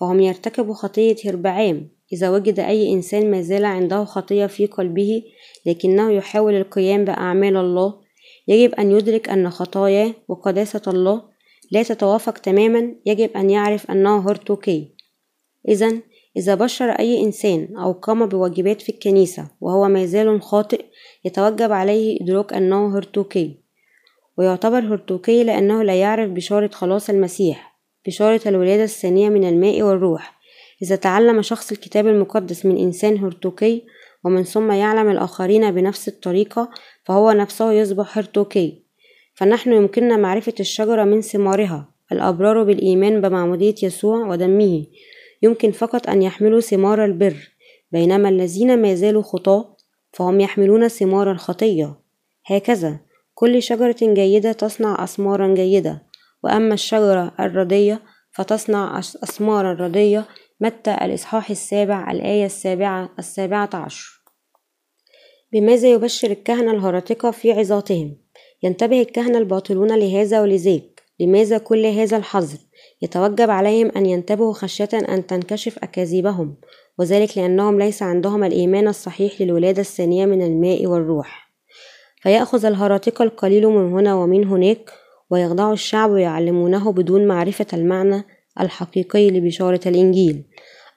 [0.00, 5.22] فهم يرتكبوا خطية هربعام إذا وجد أي إنسان ما زال عنده خطية في قلبه
[5.66, 7.94] لكنه يحاول القيام بأعمال الله
[8.48, 11.22] يجب أن يدرك أن خطاياه وقداسة الله
[11.72, 14.94] لا تتوافق تماما يجب أن يعرف أنه هرطوكي
[15.68, 15.92] إذا
[16.36, 20.84] إذا بشر أي إنسان أو قام بواجبات في الكنيسة وهو ما زال خاطئ
[21.24, 23.60] يتوجب عليه إدراك أنه هرطوكي
[24.40, 30.40] ويعتبر هرطوكي لأنه لا يعرف بشارة خلاص المسيح بشارة الولادة الثانية من الماء والروح.
[30.82, 33.84] إذا تعلم شخص الكتاب المقدس من إنسان هرطوكي
[34.24, 36.70] ومن ثم يعلم الآخرين بنفس الطريقة
[37.04, 38.82] فهو نفسه يصبح هرطوكي
[39.34, 44.86] فنحن يمكننا معرفة الشجرة من ثمارها الأبرار بالإيمان بمعمودية يسوع ودمه.
[45.42, 47.50] يمكن فقط أن يحملوا ثمار البر
[47.92, 49.76] بينما الذين ما زالوا خطاة
[50.12, 51.94] فهم يحملون ثمار الخطية.
[52.46, 53.09] هكذا.
[53.40, 56.02] كل شجرة جيدة تصنع أثمارا جيدة
[56.44, 60.24] وأما الشجرة الردية فتصنع أثمارا ردية
[60.60, 64.22] متى الإصحاح السابع الآية السابعة السابعة عشر.
[65.52, 68.16] بماذا يبشر الكهنة الهرطقة في عظاتهم؟
[68.62, 72.58] ينتبه الكهنة الباطلون لهذا ولذاك لماذا كل هذا الحظر؟
[73.02, 76.56] يتوجب عليهم أن ينتبهوا خشية أن تنكشف أكاذيبهم
[76.98, 81.49] وذلك لأنهم ليس عندهم الإيمان الصحيح للولادة الثانية من الماء والروح.
[82.20, 84.90] فيأخذ الهراطقة القليل من هنا ومن هناك
[85.30, 88.24] ويخضع الشعب ويعلمونه بدون معرفة المعنى
[88.60, 90.44] الحقيقي لبشارة الإنجيل.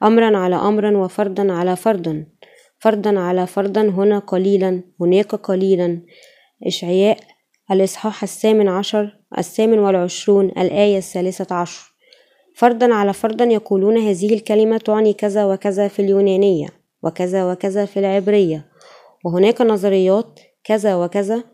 [0.02, 2.26] أمرا على أمر وفردا على فرد.
[2.78, 6.02] فردا على فردا هنا قليلا هناك قليلا.
[6.66, 7.18] إشعياء
[7.70, 11.94] الإصحاح الثامن عشر الثامن والعشرون الآية الثالثة عشر.
[12.56, 16.68] فردا على فردا يقولون هذه الكلمة تعني كذا وكذا في اليونانية
[17.02, 18.64] وكذا وكذا في العبرية.
[19.24, 21.44] وهناك نظريات كذا وكذا.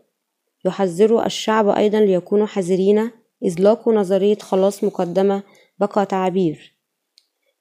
[0.65, 3.11] يحذر الشعب أيضا ليكونوا حذرين.
[3.43, 5.43] أطلقوا نظرية خلاص مقدمة
[5.79, 6.75] بقى تعبير.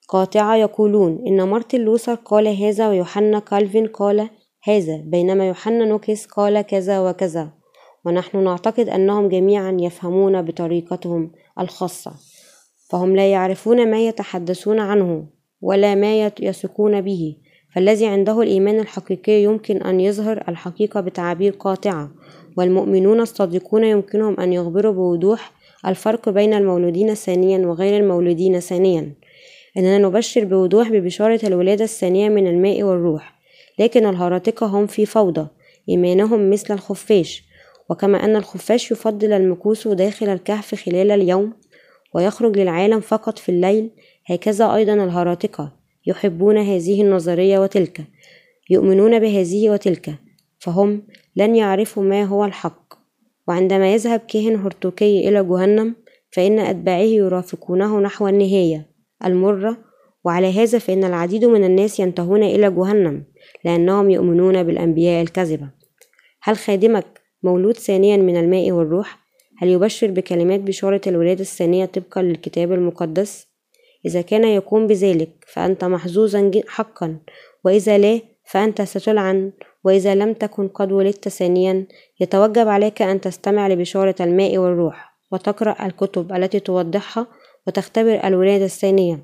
[0.09, 4.31] قاطعة يقولون إن مارتن لوثر قال هذا ويوحنا كالفين قال
[4.65, 7.53] هذا بينما يوحنا نوكس قال كذا وكذا.
[8.05, 12.13] ونحن نعتقد أنهم جميعا يفهمون بطريقتهم الخاصة.
[12.91, 15.27] فهم لا يعرفون ما يتحدثون عنه
[15.61, 17.37] ولا ما يثقون به.
[17.75, 22.11] فالذي عنده الإيمان الحقيقي يمكن أن يظهر الحقيقة بتعابير قاطعة
[22.57, 25.53] والمؤمنون الصادقون يمكنهم أن يخبروا بوضوح
[25.87, 29.15] الفرق بين المولودين ثانيا وغير المولودين ثانيا.
[29.77, 33.41] إننا نبشر بوضوح ببشارة الولادة الثانية من الماء والروح
[33.79, 35.47] لكن الهراطقة هم في فوضى
[35.89, 37.45] إيمانهم مثل الخفاش
[37.89, 41.53] وكما أن الخفاش يفضل المكوس داخل الكهف خلال اليوم
[42.15, 43.91] ويخرج للعالم فقط في الليل
[44.27, 45.80] هكذا أيضا الهراطقة
[46.11, 48.01] يحبون هذه النظرية وتلك
[48.71, 50.15] يؤمنون بهذه وتلك
[50.59, 51.03] فهم
[51.37, 52.95] لن يعرفوا ما هو الحق.
[53.49, 55.97] وعندما يذهب كاهن هرطوكي إلى جهنم
[56.31, 58.87] فإن أتباعه يرافقونه نحو النهاية
[59.25, 59.91] المرة.
[60.25, 63.25] وعلى هذا فإن العديد من الناس ينتهون إلى جهنم
[63.65, 65.71] لأنهم يؤمنون بالأنبياء الكذبة
[66.43, 69.19] هل خادمك مولود ثانيا من الماء والروح؟
[69.59, 73.47] هل يبشر بكلمات بشارة الولادة الثانية طبقا للكتاب المقدس؟
[74.07, 77.19] إذا كان يقوم بذلك فأنت محظوظا حقا.
[77.65, 79.53] وإذا لا فأنت ستلعن.
[79.85, 81.87] وإذا لم تكن قد ولدت ثانيا
[82.21, 87.27] يتوجب عليك أن تستمع لبشارة الماء والروح وتقرأ الكتب التي توضحها
[87.67, 89.19] وتختبر الولادة الثانية.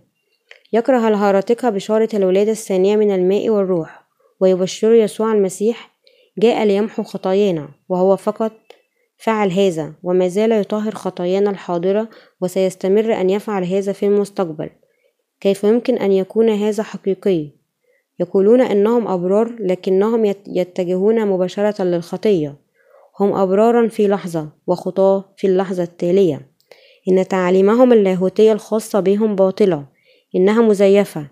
[0.73, 4.07] يكره الهارطقة بشارة الولادة الثانية من الماء والروح.
[4.41, 5.97] ويبشر يسوع المسيح
[6.39, 8.53] جاء ليمحو خطايانا وهو فقط
[9.19, 12.09] فعل هذا وما زال يطهر خطايانا الحاضرة
[12.41, 14.71] وسيستمر أن يفعل هذا في المستقبل.
[15.41, 17.49] كيف يمكن أن يكون هذا حقيقي؟
[18.21, 22.57] يقولون إنهم أبرار لكنهم يتجهون مباشرة للخطية.
[23.21, 26.51] هم أبرارا في لحظة وخطاة في اللحظة التالية.
[27.09, 29.87] إن تعاليمهم اللاهوتية الخاصة بهم باطلة.
[30.37, 31.27] إنها مزيفة.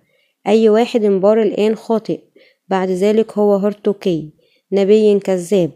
[0.47, 2.21] أي واحد بار الآن خاطئ.
[2.69, 4.31] بعد ذلك هو هرتوكي
[4.73, 5.71] نبي كذاب.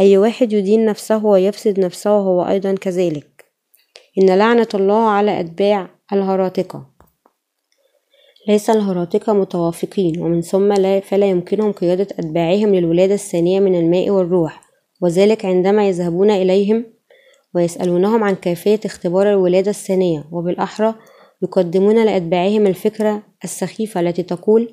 [0.00, 3.44] أي واحد يدين نفسه ويفسد نفسه هو أيضا كذلك.
[4.18, 6.97] إن لعنة الله على أتباع الهراطقة
[8.48, 14.62] ليس الهراطقة متوافقين ومن ثم لا فلا يمكنهم قيادة أتباعهم للولادة الثانية من الماء والروح
[15.00, 16.84] وذلك عندما يذهبون إليهم
[17.54, 20.94] ويسألونهم عن كيفية اختبار الولادة الثانية وبالأحرى
[21.42, 24.72] يقدمون لأتباعهم الفكرة السخيفة التي تقول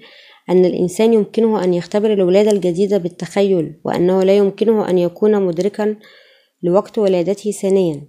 [0.50, 5.96] أن الإنسان يمكنه أن يختبر الولادة الجديدة بالتخيل وأنه لا يمكنه أن يكون مدركا
[6.64, 8.02] لوقت ولادته ثانيا.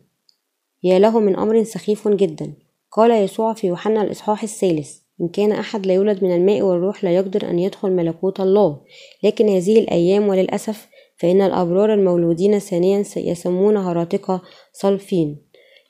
[0.83, 2.53] يا له من أمر سخيف جدا
[2.91, 7.15] قال يسوع في يوحنا الإصحاح الثالث إن كان أحد لا يولد من الماء والروح لا
[7.15, 8.81] يقدر أن يدخل ملكوت الله.
[9.23, 15.43] لكن هذه الأيام وللأسف فإن الأبرار المولودين ثانيا يسمون هراطقة صلفين.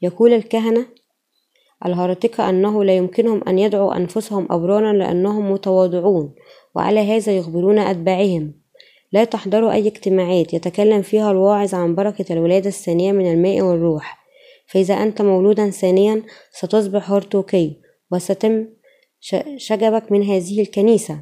[0.03, 0.87] يقول الكهنة
[1.87, 6.35] الهرطقة أنه لا يمكنهم أن يدعوا أنفسهم أبرارا لأنهم متواضعون
[6.75, 8.55] وعلى هذا يخبرون أتباعهم.
[9.13, 14.27] لا تحضروا أي اجتماعات يتكلم فيها الواعظ عن بركة الولادة الثانية من الماء والروح.
[14.67, 17.81] فإذا أنت مولودا ثانيا ستصبح هرطوكي
[18.13, 18.67] وستم
[19.57, 21.19] شجبك من هذه الكنيسة.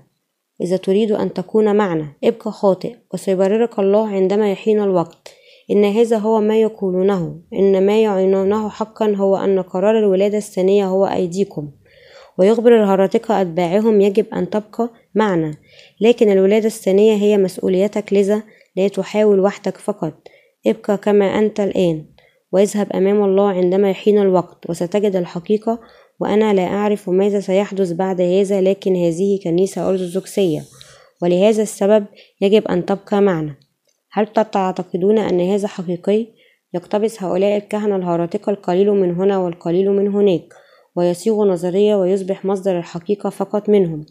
[0.60, 5.34] إذا تريد أن تكون معنا ابقى خاطئ وسيبررك الله عندما يحين الوقت.
[5.70, 7.40] إن هذا هو ما يقولونه.
[7.54, 11.70] إن ما يعينونه حقا هو أن قرار الولادة الثانية هو أيديكم.
[12.38, 15.54] ويخبر الهراطقة أتباعهم يجب أن تبقى معنا.
[16.00, 18.42] لكن الولادة الثانية هي مسؤوليتك لذا
[18.76, 20.14] لا تحاول وحدك فقط.
[20.66, 22.04] ابقى كما أنت الآن
[22.52, 25.80] وإذهب أمام الله عندما يحين الوقت وستجد الحقيقة
[26.20, 30.64] وأنا لا أعرف ماذا سيحدث بعد هذا لكن هذه كنيسة أرثوذكسية
[31.22, 32.06] ولهذا السبب
[32.40, 33.54] يجب أن تبقى معنا
[34.12, 36.26] هل تعتقدون أن هذا حقيقي؟
[36.74, 40.54] يقتبس هؤلاء الكهنة الهراطقة القليل من هنا والقليل من هناك
[40.96, 44.06] ويصيغ نظرية ويصبح مصدر الحقيقة فقط منهم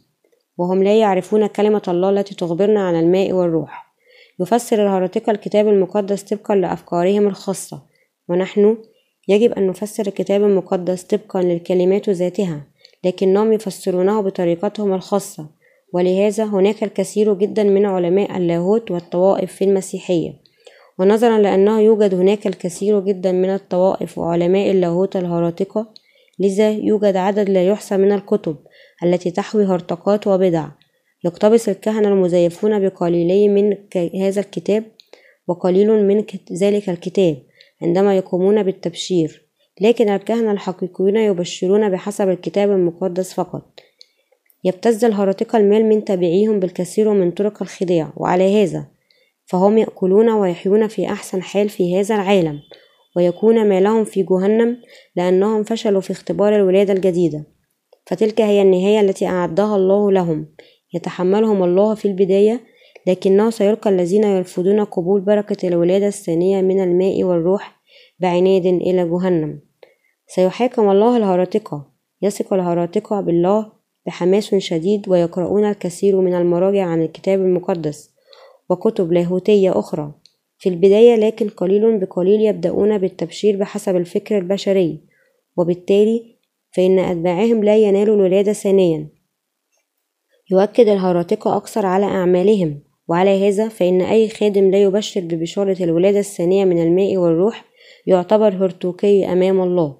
[0.57, 3.93] وهم لا يعرفون كلمة الله التي تخبرنا عن الماء والروح
[4.39, 7.81] يفسر الهراطقة الكتاب المقدس طبقا لأفكارهم الخاصة
[8.29, 8.77] ونحن
[9.27, 12.67] يجب أن نفسر الكتاب المقدس طبقا للكلمات ذاتها
[13.03, 15.49] لكنهم يفسرونه بطريقتهم الخاصة.
[15.93, 20.33] ولهذا هناك الكثير جدا من علماء اللاهوت والطوائف في المسيحية.
[20.99, 25.93] ونظرا لأنه يوجد هناك الكثير جدا من الطوائف وعلماء اللاهوت الهراطقة
[26.39, 28.55] لذا يوجد عدد لا يحصى من الكتب
[29.03, 30.67] التي تحوي هرطقات وبدع.
[31.25, 33.77] يقتبس الكهنة المزيفون بقليلي من
[34.21, 34.83] هذا الكتاب
[35.47, 37.37] وقليل من ذلك الكتاب.
[37.83, 39.47] عندما يقومون بالتبشير
[39.81, 43.79] لكن الكهنة الحقيقيون يبشرون بحسب الكتاب المقدس فقط.
[44.63, 48.87] يبتز الهرطقة المال من تابعيهم بالكثير من طرق الخداع وعلى هذا
[49.45, 52.59] فهم يأكلون ويحيون في أحسن حال في هذا العالم
[53.15, 54.77] ويكون مالهم في جهنم
[55.15, 57.43] لأنهم فشلوا في اختبار الولادة الجديدة.
[58.05, 60.47] فتلك هي النهاية التي أعدها الله لهم.
[60.93, 62.72] يتحملهم الله في البداية
[63.07, 67.81] لكنه سيلقى الذين يرفضون قبول بركة الولادة الثانية من الماء والروح
[68.19, 69.59] بعناد إلى جهنم.
[70.27, 73.71] سيحاكم الله الهراطقة يثق الهراطقة بالله
[74.05, 78.13] بحماس شديد ويقرؤون الكثير من المراجع عن الكتاب المقدس
[78.69, 80.11] وكتب لاهوتية أخرى.
[80.57, 84.99] في البداية لكن قليل بقليل يبدأون بالتبشير بحسب الفكر البشري.
[85.57, 86.37] وبالتالي
[86.71, 89.09] فإن أتباعهم لا ينالوا الولادة ثانيا.
[90.51, 92.81] يؤكد الهراطقة أكثر على أعمالهم.
[93.13, 97.65] وعلى هذا فإن أي خادم لا يبشر ببشارة الولادة الثانية من الماء والروح
[98.05, 99.97] يعتبر هرطوكي أمام الله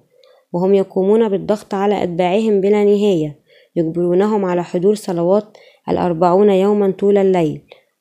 [0.52, 3.38] وهم يقومون بالضغط على أتباعهم بلا نهاية
[3.76, 5.56] يجبرونهم على حضور صلوات
[5.88, 7.60] الأربعون يوما طول الليل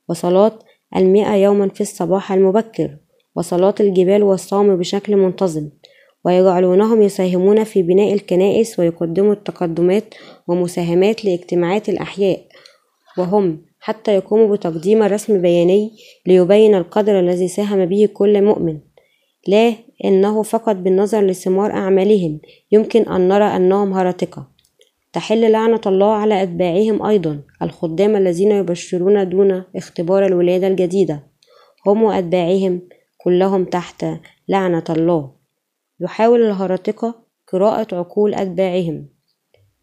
[0.09, 0.59] وصلاة
[0.95, 2.97] المئة يوما في الصباح المبكر
[3.35, 5.69] وصلاة الجبال والصوم بشكل منتظم
[6.25, 10.13] ويجعلونهم يساهمون في بناء الكنائس ويقدموا التقدمات
[10.47, 12.39] ومساهمات لاجتماعات الأحياء
[13.17, 15.91] وهم حتى يقوموا بتقديم رسم بياني
[16.27, 18.79] ليبين القدر الذي ساهم به كل مؤمن.
[19.47, 19.73] لا
[20.05, 22.39] إنه فقط بالنظر لثمار أعمالهم
[22.71, 24.47] يمكن أن نرى أنهم هرطقة
[25.13, 31.23] تحل لعنة الله على أتباعهم أيضا الخدام الذين يبشرون دون اختبار الولادة الجديدة.
[31.85, 32.81] هم وأتباعهم
[33.17, 34.05] كلهم تحت
[34.47, 35.31] لعنة الله.
[35.99, 37.15] يحاول الهرطقة
[37.53, 39.07] قراءة عقول أتباعهم.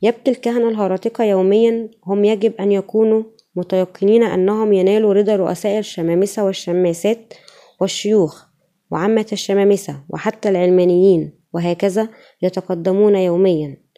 [0.03, 1.91] يبكي الكهنة الهرطقة يوميا.
[2.07, 3.23] هم يجب أن يكونوا
[3.57, 7.35] متيقنين أنهم ينالوا رضا رؤساء الشمامسة والشماسات
[7.81, 8.47] والشيوخ
[8.91, 12.09] وعامة الشمامسة وحتى العلمانيين وهكذا
[12.43, 13.91] يتقدمون يوميا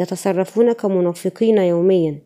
[0.00, 2.22] يتصرفون كمنافقين يوميا.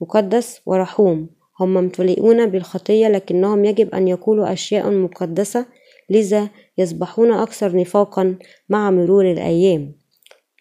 [0.00, 1.28] مقدس ورحوم
[1.60, 5.66] هم ممتلئون بالخطية لكنهم يجب أن يقولوا أشياء مقدسة
[6.10, 6.48] لذا
[6.78, 8.38] يصبحون أكثر نفاقا
[8.68, 9.92] مع مرور الأيام.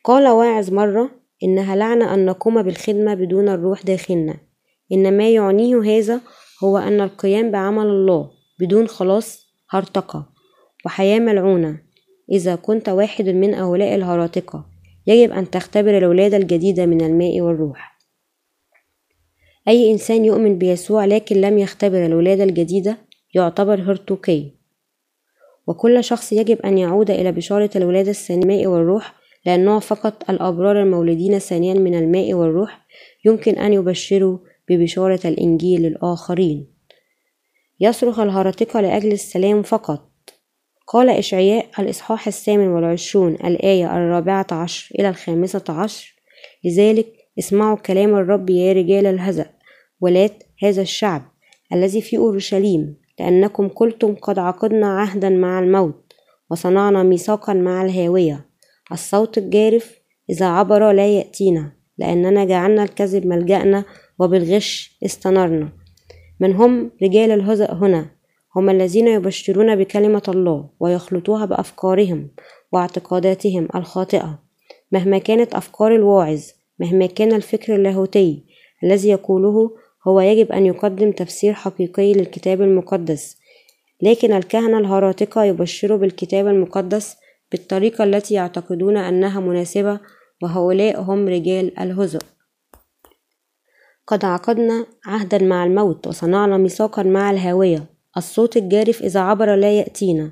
[0.04, 1.10] قال واعظ مرة
[1.44, 4.38] إنها لعنة أن نقوم بالخدمة بدون الروح داخلنا.
[4.92, 6.22] إن ما يعنيه هذا
[6.64, 10.30] هو أن القيام بعمل الله بدون خلاص هرطقة
[10.86, 11.80] وحياة ملعونة.
[12.32, 14.66] إذا كنت واحد من هؤلاء الهراطقة
[15.08, 18.00] يجب أن تختبر الولادة الجديدة من الماء والروح.
[19.68, 22.98] أي إنسان يؤمن بيسوع لكن لم يختبر الولادة الجديدة
[23.36, 24.52] يعتبر هرطوقي
[25.68, 29.14] وكل شخص يجب أن يعود إلى بشارة الولادة الثانية والروح
[29.46, 32.86] لأنه فقط الأبرار المولودين ثانيا من الماء والروح.
[33.26, 34.38] يمكن أن يبشروا
[34.70, 36.68] ببشارة الإنجيل للآخرين
[37.80, 40.10] يصرخ الهرطقة لأجل السلام فقط.
[40.88, 46.16] قال إشعياء الإصحاح الثامن والعشرون الآية الرابعة عشر إلى الخامسة عشر
[46.64, 47.08] لذلك
[47.40, 49.50] اسمعوا كلام الرب يا رجال الهزأ
[50.02, 51.22] ولات هذا الشعب
[51.74, 56.14] الذي في أورشليم لأنكم قلتم قد عقدنا عهدا مع الموت
[56.50, 58.46] وصنعنا ميثاقا مع الهاوية.
[58.92, 60.00] الصوت الجارف
[60.30, 63.86] إذا عبر لا يأتينا لأننا جعلنا الكذب ملجأنا
[64.20, 65.70] وبالغش استنرنا.
[66.40, 68.06] من هم رجال الهزأ هنا؟
[68.56, 72.30] هم الذين يبشرون بكلمة الله ويخلطوها بأفكارهم
[72.72, 74.40] واعتقاداتهم الخاطئة.
[74.92, 76.42] مهما كانت أفكار الواعظ
[76.80, 78.44] مهما كان الفكر اللاهوتي
[78.84, 79.72] الذي يقوله
[80.08, 83.38] هو يجب أن يقدم تفسير حقيقي للكتاب المقدس.
[84.02, 87.18] لكن الكهنة الهراطقة يبشروا بالكتاب المقدس
[87.52, 90.00] بالطريقة التي يعتقدون أنها مناسبة
[90.42, 92.20] وهؤلاء هم رجال الهزء
[94.08, 97.86] قد عقدنا عهدا مع الموت وصنعنا ميثاقا مع الهاوية
[98.18, 100.32] الصوت الجارف إذا عبر لا يأتينا.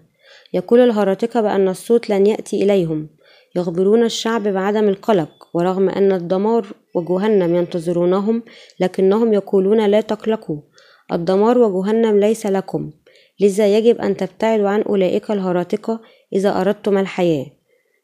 [0.54, 3.10] يقول الهراطقة بأن الصوت لن يأتي إليهم.
[3.56, 6.66] يخبرون الشعب بعدم القلق ورغم أن الدمار
[6.96, 8.44] وجهنم ينتظرونهم
[8.80, 10.58] لكنهم يقولون لا تقلقوا.
[11.12, 12.92] الدمار وجهنم ليس لكم.
[13.40, 16.02] لذا يجب أن تبتعدوا عن أولئك الهراطقة
[16.34, 17.46] إذا أردتم الحياة.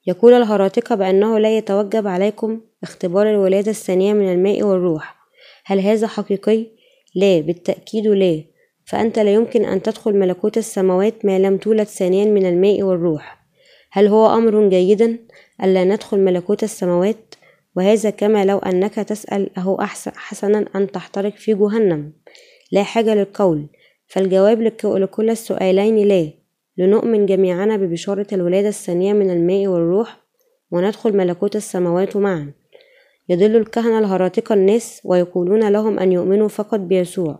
[0.08, 5.17] يقول الهراطقة بأنه لا يتوجب عليكم اختبار الولادة الثانية من الماء والروح.
[5.70, 6.66] هل هذا حقيقي؟
[7.16, 8.44] لا بالتأكيد لا.
[8.86, 13.48] فأنت لا يمكن أن تدخل ملكوت السماوات ما لم تولد ثانيا من الماء والروح.
[13.92, 15.18] هل هو أمر جيدا
[15.64, 17.36] ألا ندخل ملكوت السماوات؟
[17.76, 22.14] وهذا كما لو أنك تسأل أهو أحسن حسنا أن تحترق في جهنم.
[22.72, 23.68] لا حاجة للقول.
[24.08, 26.30] فالجواب لكل السؤالين لا.
[26.78, 30.18] لنؤمن جميعنا ببشارة الولادة الثانية من الماء والروح
[30.72, 32.54] وندخل ملكوت السماوات معا.
[33.30, 37.40] يضل الكهنة الهراطقة الناس ويقولون لهم أن يؤمنوا فقط بيسوع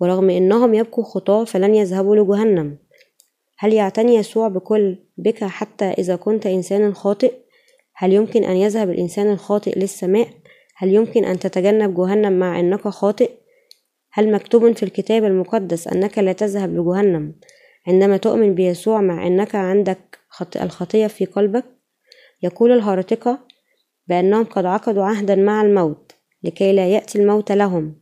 [0.00, 2.78] ورغم إنهم يبكوا خطاة فلن يذهبوا لجهنم
[3.58, 7.34] هل يعتني يسوع بكل بك حتى إذا كنت إنسانا خاطئ؟
[7.94, 10.28] هل يمكن أن يذهب الإنسان الخاطئ للسماء؟
[10.76, 13.30] هل يمكن أن تتجنب جهنم مع أنك خاطئ؟
[14.12, 17.34] هل مكتوب في الكتاب المقدس أنك لا تذهب لجهنم
[17.86, 20.18] عندما تؤمن بيسوع مع أنك عندك
[20.56, 21.64] الخطية في قلبك؟
[22.42, 23.45] يقول الهارطقة
[24.08, 27.94] بأنهم قد عقدوا عهدا مع الموت لكي لا يأتي الموت لهم.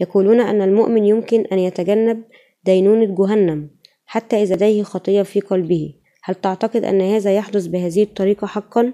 [0.00, 2.22] يقولون أن المؤمن يمكن أن يتجنب
[2.64, 3.70] دينونة جهنم
[4.06, 5.94] حتى إذا لديه خطية في قلبه.
[6.24, 8.92] هل تعتقد أن هذا يحدث بهذه الطريقة حقا؟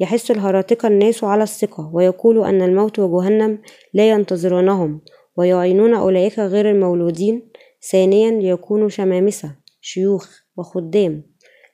[0.00, 3.58] يحس الهراطقة الناس على الثقة ويقول أن الموت وجهنم
[3.94, 5.00] لا ينتظرونهم
[5.36, 7.50] ويعينون أولئك غير المولودين.
[7.82, 11.22] ثانيا ليكونوا شمامسة شيوخ وخدام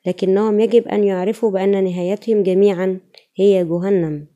[0.07, 3.01] لكنهم يجب أن يعرفوا بأن نهايتهم جميعا
[3.37, 4.26] هي جهنم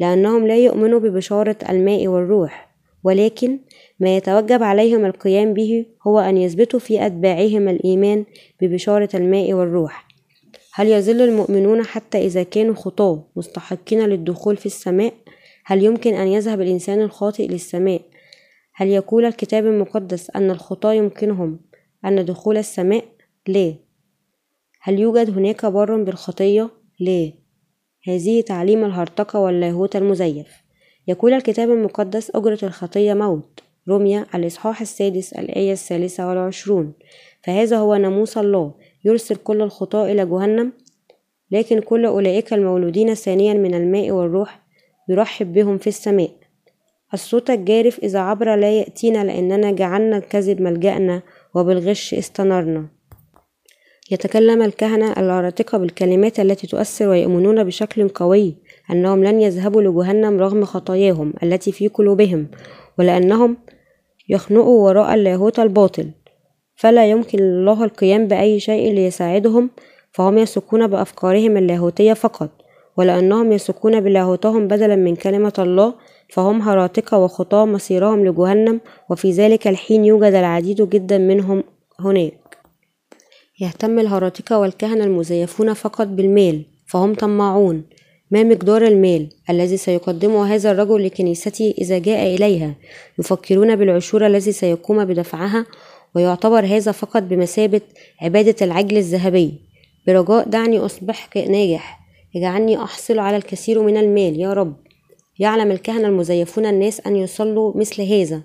[0.00, 2.72] لأنهم لا يؤمنوا ببشارة الماء والروح
[3.04, 3.58] ولكن
[4.00, 8.24] ما يتوجب عليهم القيام به هو أن يثبتوا في أتباعهم الإيمان
[8.60, 10.08] ببشارة الماء والروح
[10.74, 15.14] هل يظل المؤمنون حتى إذا كانوا خطاة مستحقين للدخول في السماء؟
[15.64, 18.02] هل يمكن أن يذهب الإنسان الخاطئ للسماء؟
[18.74, 21.60] هل يقول الكتاب المقدس أن الخطاة يمكنهم
[22.04, 23.04] أن دخول السماء؟
[23.46, 23.74] لا
[24.80, 27.32] هل يوجد هناك بر بالخطية؟ لا
[28.08, 30.46] هذه تعليم الهرطقة واللاهوت المزيف.
[31.08, 36.92] يقول الكتاب المقدس أجرة الخطية موت رمية الإصحاح السادس الآية الثالثة والعشرون.
[37.42, 38.74] فهذا هو ناموس الله
[39.04, 40.72] يرسل كل الخطاة إلى جهنم
[41.50, 44.62] لكن كل أولئك المولودين ثانيا من الماء والروح
[45.08, 46.30] يرحب بهم في السماء.
[47.14, 51.22] الصوت الجارف إذا عبر لا يأتينا لأننا جعلنا الكذب ملجأنا
[51.54, 52.86] وبالغش استنرنا.
[54.10, 58.54] يتكلم الكهنة العراتقة بالكلمات التي تؤثر ويؤمنون بشكل قوي
[58.90, 62.46] أنهم لن يذهبوا لجهنم رغم خطاياهم التي في قلوبهم
[62.98, 63.56] ولأنهم
[64.28, 66.10] يخنقوا وراء اللاهوت الباطل.
[66.76, 69.70] فلا يمكن لله القيام بأي شيء ليساعدهم
[70.12, 72.50] فهم يثقون بأفكارهم اللاهوتية فقط.
[72.96, 75.94] ولأنهم يثقون بلاهوتهم بدلا من كلمة الله
[76.28, 78.80] فهم هراطقة وخطاة مصيرهم لجهنم
[79.10, 81.64] وفي ذلك الحين يوجد العديد جدا منهم
[82.00, 82.41] هناك.
[83.62, 87.82] يهتم الهراطقة والكهنة المزيفون فقط بالمال فهم طماعون.
[88.30, 92.74] ما مقدار المال الذي سيقدمه هذا الرجل لكنيسته إذا جاء إليها؟
[93.18, 95.66] يفكرون بالعشور الذي سيقوم بدفعها
[96.14, 97.80] ويعتبر هذا فقط بمثابة
[98.20, 99.54] عبادة العجل الذهبي.
[100.06, 102.00] برجاء دعني أصبح ناجح.
[102.36, 104.76] اجعلني أحصل على الكثير من المال يا رب.
[105.38, 108.42] يعلم الكهنة المزيفون الناس أن يصلوا مثل هذا.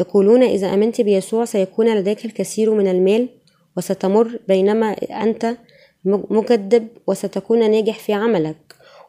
[0.00, 3.28] يقولون إذا آمنت بيسوع سيكون لديك الكثير من المال
[3.76, 5.56] وستمر بينما أنت
[6.04, 8.56] مكذب وستكون ناجح في عملك.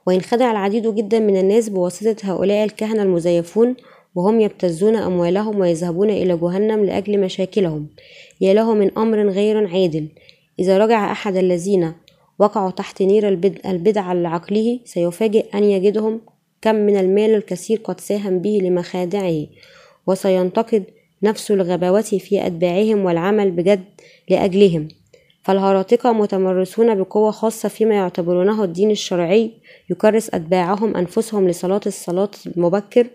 [0.06, 3.76] وينخدع العديد جدا من الناس بواسطة هؤلاء الكهنة المزيفون
[4.16, 7.88] وهم يبتزون أموالهم ويذهبون إلى جهنم لأجل مشاكلهم.
[8.42, 10.08] يا له من أمر غير عادل.
[10.60, 11.94] إذا رجع أحد الذين
[12.40, 13.28] وقعوا تحت نير
[13.66, 16.22] البدع لعقله سيفاجئ أن يجدهم
[16.62, 19.46] كم من المال الكثير قد ساهم به لمخادعه.
[20.08, 20.84] وسينتقد
[21.24, 23.84] نفس الغباوة في أتباعهم والعمل بجد
[24.30, 24.88] لأجلهم.
[25.44, 29.52] فالهراطقة متمرسون بقوة خاصة فيما يعتبرونه الدين الشرعي
[29.90, 33.08] يكرس أتباعهم أنفسهم لصلاة الصلاة المبكر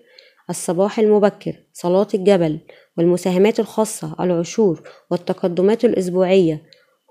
[0.50, 2.59] الصباح المبكر صلاة الجبل
[2.98, 6.62] والمساهمات الخاصة العشور والتقدمات الأسبوعية.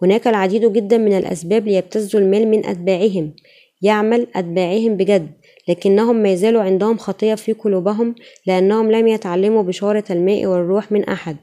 [0.04, 3.34] هناك العديد جدا من الأسباب ليبتزوا المال من أتباعهم.
[3.82, 5.32] يعمل أتباعهم بجد.
[5.72, 8.16] لكنهم ما يزالوا عندهم خطية في قلوبهم
[8.48, 11.38] لأنهم لم يتعلموا بشارة الماء والروح من أحد.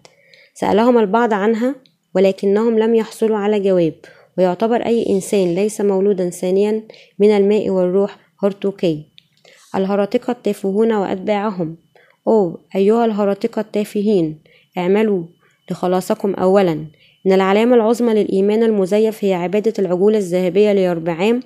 [0.55, 1.75] سألهم البعض عنها
[2.15, 3.95] ولكنهم لم يحصلوا على جواب
[4.39, 6.83] ويعتبر أي إنسان ليس مولودا ثانيا
[7.19, 9.07] من الماء والروح هرطوكي
[9.75, 11.77] الهراطقة التافهون وأتباعهم.
[12.29, 14.39] أوه أيها الهراطقة التافهين
[14.79, 15.23] اعملوا
[15.71, 16.73] لخلاصكم أولا.
[17.27, 21.41] إن العلامة العظمى للإيمان المزيف هي عبادة العجول الذهبية ليربعام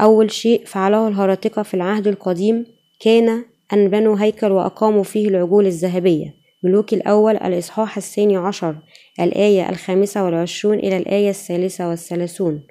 [0.00, 2.66] أول شيء فعله الهراطقة في العهد القديم
[3.00, 8.76] كان أن بنوا هيكل وأقاموا فيه العجول الذهبية ملوك الأول الإصحاح الثاني عشر
[9.20, 12.62] الآية الخامسة والعشرون إلى الآية الثالثة والثلاثون.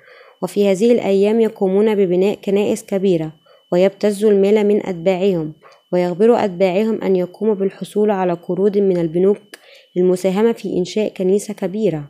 [0.41, 3.33] وفي هذه الأيام يقومون ببناء كنائس كبيرة
[3.71, 5.53] ويبتزوا المال من أتباعهم
[5.91, 9.37] ويخبروا أتباعهم أن يقوموا بالحصول على قروض من البنوك
[9.95, 12.03] للمساهمة في إنشاء كنيسة كبيرة.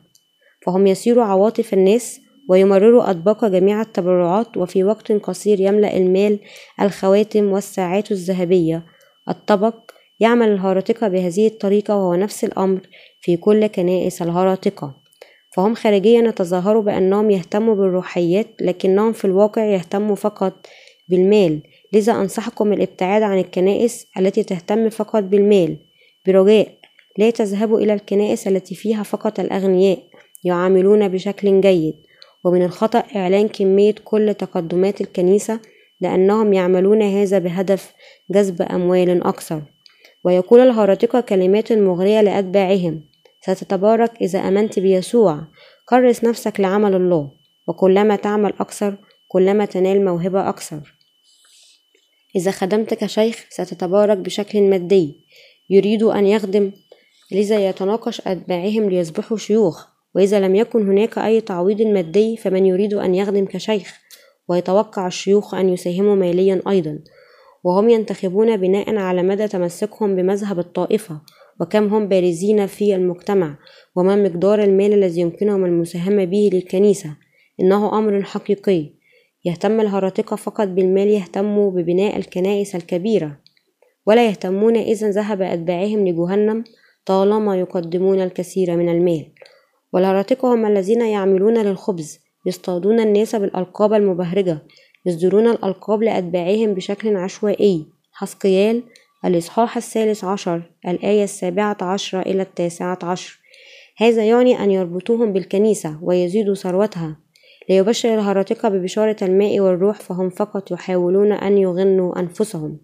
[0.66, 2.20] فهم يسيروا عواطف الناس
[2.50, 6.40] ويمرروا أطباق جميع التبرعات وفي وقت قصير يملأ المال
[6.82, 8.86] الخواتم والساعات الذهبية.
[9.30, 9.76] الطبق
[10.20, 12.80] يعمل الهراطقة بهذه الطريقة وهو نفس الأمر
[13.22, 15.04] في كل كنائس الهراطقة
[15.56, 20.54] فهم خارجيا يتظاهروا بأنهم يهتموا بالروحيات لكنهم في الواقع يهتموا فقط
[21.10, 21.60] بالمال.
[21.94, 25.78] لذا أنصحكم الابتعاد عن الكنائس التي تهتم فقط بالمال.
[26.28, 26.68] برجاء
[27.18, 30.00] لا تذهبوا إلى الكنائس التي فيها فقط الأغنياء
[30.44, 31.96] يعاملون بشكل جيد.
[32.44, 35.60] ومن الخطأ إعلان كمية كل تقدمات الكنيسة
[36.02, 37.94] لأنهم يعملون هذا بهدف
[38.32, 39.62] جذب أموال أكثر.
[40.24, 43.02] ويقول الهراطقة كلمات مغرية لأتباعهم
[43.42, 45.42] ستتبارك إذا آمنت بيسوع
[45.86, 47.32] كرس نفسك لعمل الله
[47.68, 50.94] وكلما تعمل أكثر كلما تنال موهبة أكثر.
[52.36, 55.16] إذا خدمت كشيخ ستتبارك بشكل مادي
[55.70, 56.72] يريد أن يخدم
[57.32, 59.93] لذا يتناقش أتباعهم ليصبحوا شيوخ.
[60.16, 64.00] وإذا لم يكن هناك أي تعويض مادي فمن يريد أن يخدم كشيخ
[64.48, 67.00] ويتوقع الشيوخ أن يساهموا ماليا أيضا.
[67.64, 71.22] وهم ينتخبون بناء على مدى تمسكهم بمذهب الطائفة
[71.62, 73.58] وكم هم بارزين في المجتمع
[73.96, 77.16] وما مقدار المال الذي يمكنهم المساهمة به للكنيسة.
[77.60, 78.90] إنه أمر حقيقي.
[79.46, 83.38] يهتم الهراطقة فقط بالمال يهتموا ببناء الكنائس الكبيرة.
[84.06, 86.64] ولا يهتمون إذا ذهب أتباعهم لجهنم
[87.06, 89.26] طالما يقدمون الكثير من المال.
[89.94, 94.60] والهراطقة هم الذين يعملون للخبز يصطادون الناس بالألقاب المبهرجة
[95.06, 97.86] يصدرون الألقاب لأتباعهم بشكل عشوائي.
[98.14, 98.84] حسقيال
[99.26, 103.40] الإصحاح الثالث عشر الآية السابعة عشرة إلى التاسعة عشر.
[103.98, 107.18] هذا يعني أن يربطوهم بالكنيسة ويزيدوا ثروتها.
[107.70, 112.80] ليبشر الهراطقة ببشارة الماء والروح فهم فقط يحاولون أن يغنوا أنفسهم.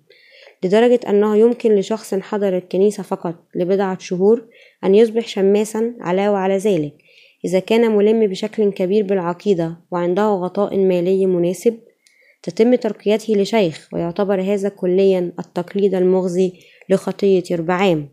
[0.63, 4.45] لدرجة أنه يمكن لشخص حضر الكنيسة فقط لبضعة شهور
[4.83, 6.93] أن يصبح شماسا علاوة على ذلك
[7.45, 11.79] إذا كان ملم بشكل كبير بالعقيدة وعنده غطاء مالي مناسب
[12.43, 16.53] تتم ترقيته لشيخ ويعتبر هذا كليا التقليد المغزي
[16.89, 18.09] لخطية يربعام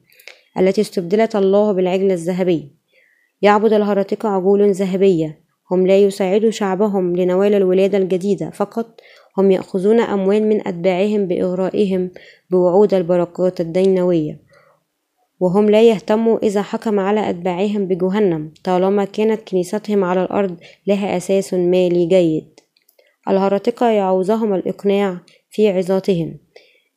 [0.58, 2.76] التي استبدلت الله بالعجل الذهبي.
[3.42, 5.40] يعبد الهرطقة عجول ذهبية
[5.70, 9.00] هم لا يساعدوا شعبهم لنوال الولادة الجديدة فقط
[9.38, 12.10] هم يأخذون أموال من أتباعهم بإغرائهم
[12.50, 14.46] بوعود البركات الدينوية
[15.40, 20.56] وهم لا يهتموا إذا حكم على أتباعهم بجهنم طالما كانت كنيستهم على الأرض
[20.86, 22.60] لها أساس مالي جيد.
[23.28, 25.18] الهرطقة يعوزهم الإقناع
[25.50, 26.38] في عظاتهم.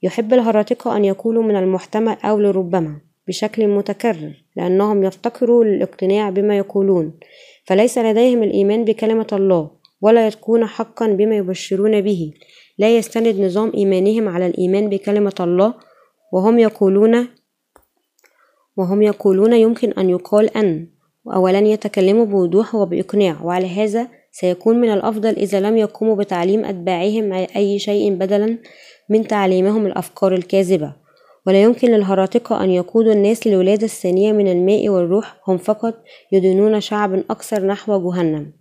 [0.03, 7.13] يحب الهرطقة أن يقولوا من المحتمل أو لربما بشكل متكرر لأنهم يفتقروا للاقتناع بما يقولون
[7.65, 9.78] فليس لديهم الإيمان بكلمة الله.
[10.02, 12.34] ولا يتقون حقا بما يبشرون به.
[12.78, 15.74] لا يستند نظام إيمانهم على الإيمان بكلمة الله
[16.34, 17.28] وهم يقولون
[18.78, 20.88] وهم يقولون يمكن أن يقال أن
[21.26, 27.80] ولن يتكلموا بوضوح وبإقناع وعلى هذا سيكون من الأفضل إذا لم يقوموا بتعليم أتباعهم أي
[27.80, 28.58] شيء بدلا
[29.10, 30.93] من تعليمهم الأفكار الكاذبة.
[31.47, 35.93] ولا يمكن للهراطقة أن يقودوا الناس للولادة الثانية من الماء والروح هم فقط
[36.32, 38.54] يدينون شعب أكثر نحو جهنم.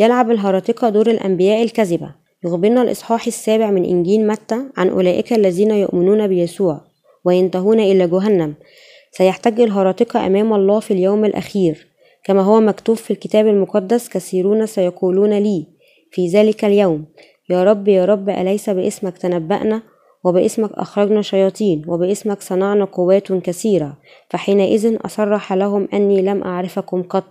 [0.00, 6.26] يلعب الهراطقة دور الأنبياء الكذبة يخبرنا الإصحاح السابع من إنجيل متى عن أولئك الذين يؤمنون
[6.26, 6.80] بيسوع
[7.24, 8.54] وينتهون إلى جهنم.
[9.12, 11.86] سيحتج الهراطقة أمام الله في اليوم الأخير.
[12.24, 15.66] كما هو مكتوب في الكتاب المقدس كثيرون سيقولون لي
[16.10, 17.04] في ذلك اليوم
[17.50, 19.82] يا رب يا رب أليس باسمك تنبأنا؟
[20.24, 23.96] وباسمك أخرجنا شياطين وباسمك صنعنا قوات كثيرة
[24.30, 27.24] فحينئذ أصرح لهم أني لم أعرفكم قط.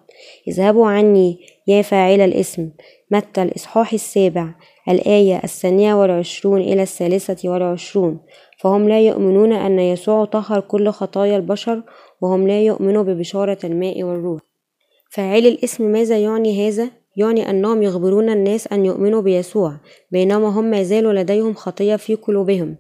[0.47, 2.69] اذهبوا عني يا فاعل الاسم.
[3.11, 4.47] متى الإصحاح السابع؟
[4.89, 8.19] الآية الثانية والعشرون إلى الثالثة والعشرون.
[8.57, 11.83] فهم لا يؤمنون أن يسوع طهر كل خطايا البشر
[12.21, 14.41] وهم لا يؤمنوا ببشارة الماء والروح.
[15.09, 19.75] فاعل الاسم ماذا يعني هذا؟ يعني أنهم يخبرون الناس أن يؤمنوا بيسوع
[20.11, 22.75] بينما هم ما زالوا لديهم خطية في قلوبهم.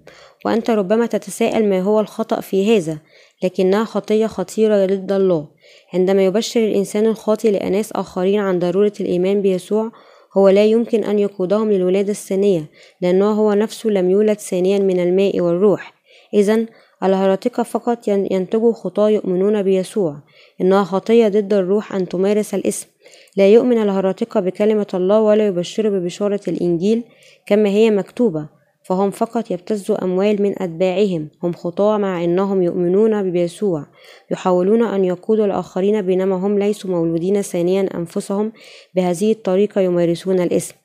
[0.45, 2.97] وأنت ربما تتساءل ما هو الخطأ في هذا
[3.43, 5.47] لكنها خطية خطيرة ضد الله.
[5.93, 9.91] عندما يبشر الإنسان الخاطئ لأناس آخرين عن ضرورة الإيمان بيسوع
[10.37, 12.65] هو لا يمكن أن يقودهم للولادة الثانية
[13.01, 15.93] لأنه هو نفسه لم يولد ثانيا من الماء والروح.
[16.33, 16.65] إذا
[17.03, 20.15] الهرطقة فقط ينتجوا خطاة يؤمنون بيسوع.
[20.61, 22.87] إنها خطية ضد الروح أن تمارس الإسم.
[23.39, 27.03] لا يؤمن الهرطقة بكلمة الله ولا يبشر ببشارة الإنجيل
[27.45, 28.47] كما هي مكتوبة
[28.83, 33.85] فهم فقط يبتزوا أموال من أتباعهم هم خطاة مع أنهم يؤمنون بيسوع
[34.31, 38.51] يحاولون أن يقودوا الآخرين بينما هم ليسوا مولودين ثانيا أنفسهم
[38.95, 40.75] بهذه الطريقة يمارسون الإسم.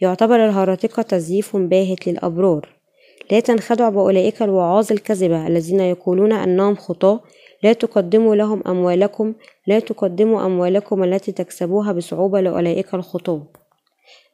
[0.00, 2.68] يعتبر الهرطقة تزييف باهت للأبرار.
[3.30, 7.20] لا تنخدعوا بأولئك الوعاظ الكذبة الذين يقولون أنهم خطاة
[7.62, 9.34] لا تقدموا لهم أموالكم
[9.68, 13.42] لا تقدموا أموالكم التي تكسبوها بصعوبة لأولئك الخطاة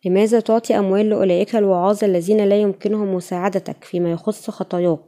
[0.05, 5.01] لماذا تعطي أموال لأولئك الوعاظ الذين لا يمكنهم مساعدتك فيما يخص خطاياك؟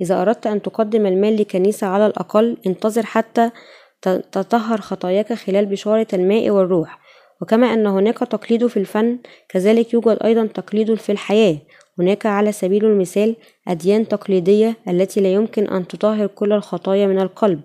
[0.00, 3.50] إذا أردت أن تقدم المال لكنيسة على الأقل انتظر حتى
[4.32, 6.98] تطهر خطاياك خلال بشارة الماء والروح.
[7.40, 9.18] وكما أن هناك تقليد في الفن
[9.48, 11.56] كذلك يوجد أيضا تقليد في الحياة.
[11.98, 13.36] هناك على سبيل المثال
[13.68, 17.60] أديان تقليدية التي لا يمكن أن تطهر كل الخطايا من القلب.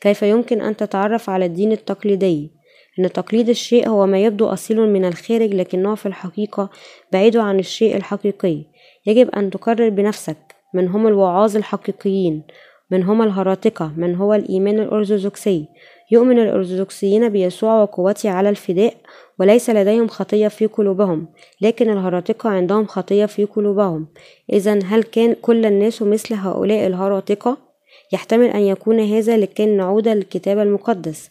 [0.00, 2.58] كيف يمكن أن تتعرف على الدين التقليدي؟
[2.98, 6.70] أن تقليد الشيء هو ما يبدو أصيل من الخارج لكنه في الحقيقة
[7.12, 8.64] بعيد عن الشيء الحقيقي.
[9.06, 10.36] يجب أن تقرر بنفسك
[10.74, 12.42] من هم الوعاظ الحقيقيين
[12.90, 15.68] من هم الهراطقة من هو الإيمان الأرثوذكسي.
[16.10, 18.94] يؤمن الأرثوذكسيين بيسوع وقوته على الفداء
[19.38, 21.28] وليس لديهم خطية في قلوبهم
[21.60, 24.06] لكن الهراطقة عندهم خطية في قلوبهم.
[24.52, 27.67] إذا هل كان كل الناس مثل هؤلاء الهراطقة؟
[28.12, 31.30] يحتمل أن يكون هذا لكي نعود للكتاب المقدس.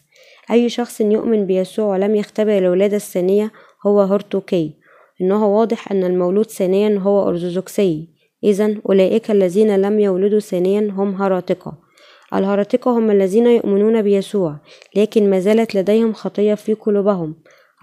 [0.50, 3.52] أي شخص يؤمن بيسوع ولم يختبر الولادة الثانية
[3.86, 4.72] هو هرطوكي
[5.20, 8.08] إنه واضح أن المولود ثانيا هو أرثوذكسي
[8.44, 11.88] إذا أولئك الذين لم يولدوا ثانيا هم هراطقة
[12.34, 14.56] الهراطقة هم الذين يؤمنون بيسوع
[14.96, 17.34] لكن ما زالت لديهم خطية في قلوبهم.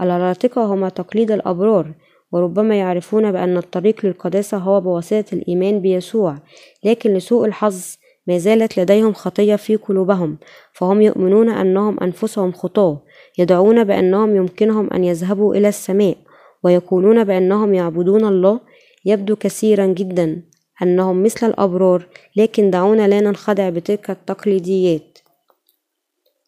[0.02, 1.94] الهراطقة هم تقليد الأبرار
[2.32, 6.38] وربما يعرفون بأن الطريق للقداسة هو بواسطة الإيمان بيسوع
[6.84, 7.98] لكن لسوء الحظ
[8.28, 10.38] ما زالت لديهم خطية في قلوبهم
[10.74, 13.02] فهم يؤمنون أنهم أنفسهم خطاة
[13.38, 16.18] يدعون بأنهم يمكنهم أن يذهبوا إلى السماء
[16.64, 18.60] ويقولون بأنهم يعبدون الله
[19.06, 20.42] يبدو كثيرا جدا
[20.82, 25.18] أنهم مثل الأبرار لكن دعونا لا ننخدع بتلك التقليديات.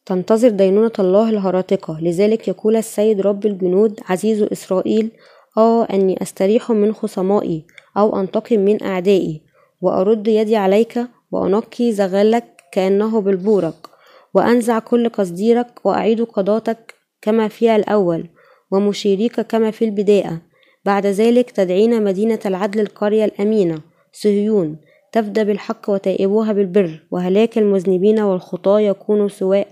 [0.06, 5.12] تنتظر دينونة الله الهراطقة لذلك يقول السيد رب الجنود عزيز إسرائيل
[5.58, 7.66] آه أني أستريح من خصمائي
[7.98, 9.42] أو أنتقم من أعدائي
[9.82, 11.00] وأرد يدي عليك
[11.32, 13.90] وأنقي زغلك كأنه بالبورق
[14.34, 18.30] وأنزع كل قصديرك وأعيد قضاتك كما في الأول
[18.72, 20.42] ومشيريك كما في البداية.
[20.86, 23.82] بعد ذلك تدعين مدينة العدل القرية الأمينة
[24.14, 24.78] صهيون.
[25.12, 29.68] تفدى بالحق وتائبوها بالبر وهلاك المذنبين والخطاة يكونوا سواء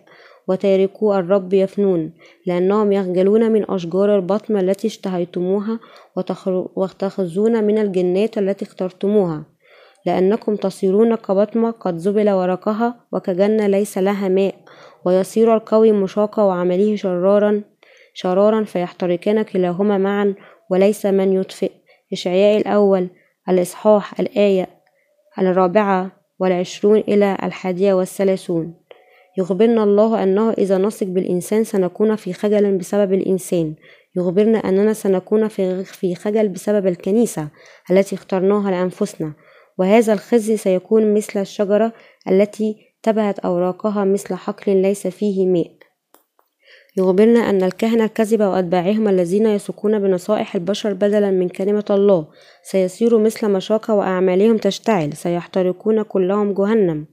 [0.48, 2.14] وتاركو الرب يفنون
[2.46, 5.80] لأنهم يخجلون من أشجار البطم التي اشتهيتموها
[6.76, 9.44] وتخزون من الجنات التي اخترتموها.
[10.06, 14.56] لأنكم تصيرون كبطمة قد زبل ورقها وكجنة ليس لها ماء
[15.06, 17.64] ويصير القوي مشاقة وعمله شرارا
[18.14, 20.36] شرارا فيحترقان كلاهما معا
[20.70, 21.72] وليس من يطفئ.
[22.14, 23.08] إشعياء الأول
[23.50, 24.68] الإصحاح الآية
[25.40, 28.74] الرابعة والعشرون إلى الحادية والثلاثون.
[29.38, 33.76] يخبرنا الله أنه إذا نثق بالإنسان سنكون في خجل بسبب الإنسان.
[34.16, 35.48] يخبرنا أننا سنكون
[35.84, 37.48] في خجل بسبب الكنيسة
[37.92, 39.34] التي اخترناها لأنفسنا.
[39.78, 41.94] وهذا الخزي سيكون مثل الشجرة
[42.32, 45.72] التي تبهت أوراقها مثل حقل ليس فيه ماء.
[46.98, 52.28] يخبرنا أن الكهنة الكذبة وأتباعهم الذين يسوقون بنصائح البشر بدلا من كلمة الله.
[52.64, 55.14] سيصيروا مثل مشاقة وأعمالهم تشتعل.
[55.14, 57.06] سيحترقون كلهم جهنم.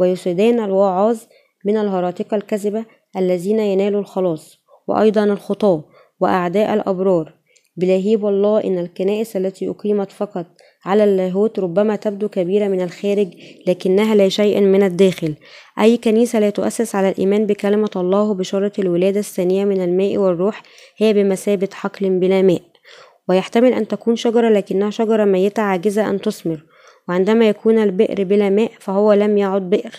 [0.00, 1.18] ويسدان الوعاظ
[1.64, 2.84] من الهراطقة الكذبة
[3.16, 4.58] الذين ينالوا الخلاص.
[4.88, 5.84] وأيضا الخطاة
[6.20, 7.34] وأعداء الأبرار.
[7.76, 10.46] بلهيب الله إن الكنائس التي أقيمت فقط
[10.84, 13.28] على اللاهوت ربما تبدو كبيرة من الخارج
[13.66, 15.34] لكنها لا شيء من الداخل.
[15.80, 20.62] أي كنيسة لا تؤسس على الإيمان بكلمة الله بشارة الولادة الثانية من الماء والروح
[20.96, 22.62] هي بمثابة حقل بلا ماء.
[23.28, 26.64] ويحتمل أن تكون شجرة لكنها شجرة ميتة عاجزة أن تثمر.
[27.08, 29.92] وعندما يكون البئر بلا ماء فهو لم يعد بئر.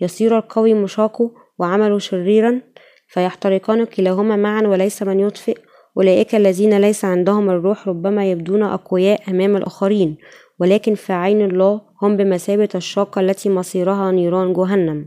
[0.00, 2.60] يصير القوي مشاقه وعمله شريرا
[3.08, 5.58] فيحترقان كلاهما معا وليس من يطفئ.
[6.00, 10.16] أولئك الذين ليس عندهم الروح ربما يبدون أقوياء أمام الآخرين
[10.58, 15.06] ولكن في عين الله هم بمثابة الشاقة التي مصيرها نيران جهنم.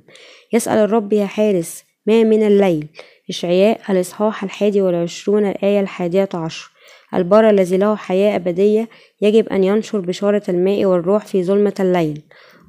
[0.53, 2.87] يسأل الرب يا حارس ما من الليل؟
[3.29, 6.71] إشعياء الإصحاح الحادي والعشرون الآية الحادية عشر.
[7.13, 8.89] البار الذي له حياة أبدية
[9.21, 12.21] يجب أن ينشر بشارة الماء والروح في ظلمة الليل.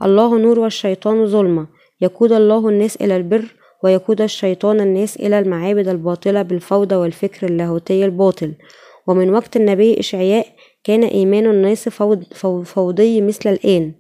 [0.03, 1.67] الله نور والشيطان ظلمة.
[2.01, 3.45] يقود الله الناس إلى البر
[3.85, 8.53] ويقود الشيطان الناس إلى المعابد الباطلة بالفوضى والفكر اللاهوتي الباطل.
[9.07, 10.47] ومن وقت النبي إشعياء
[10.85, 12.25] كان إيمان الناس فوض
[12.65, 13.93] فوضي مثل الآن.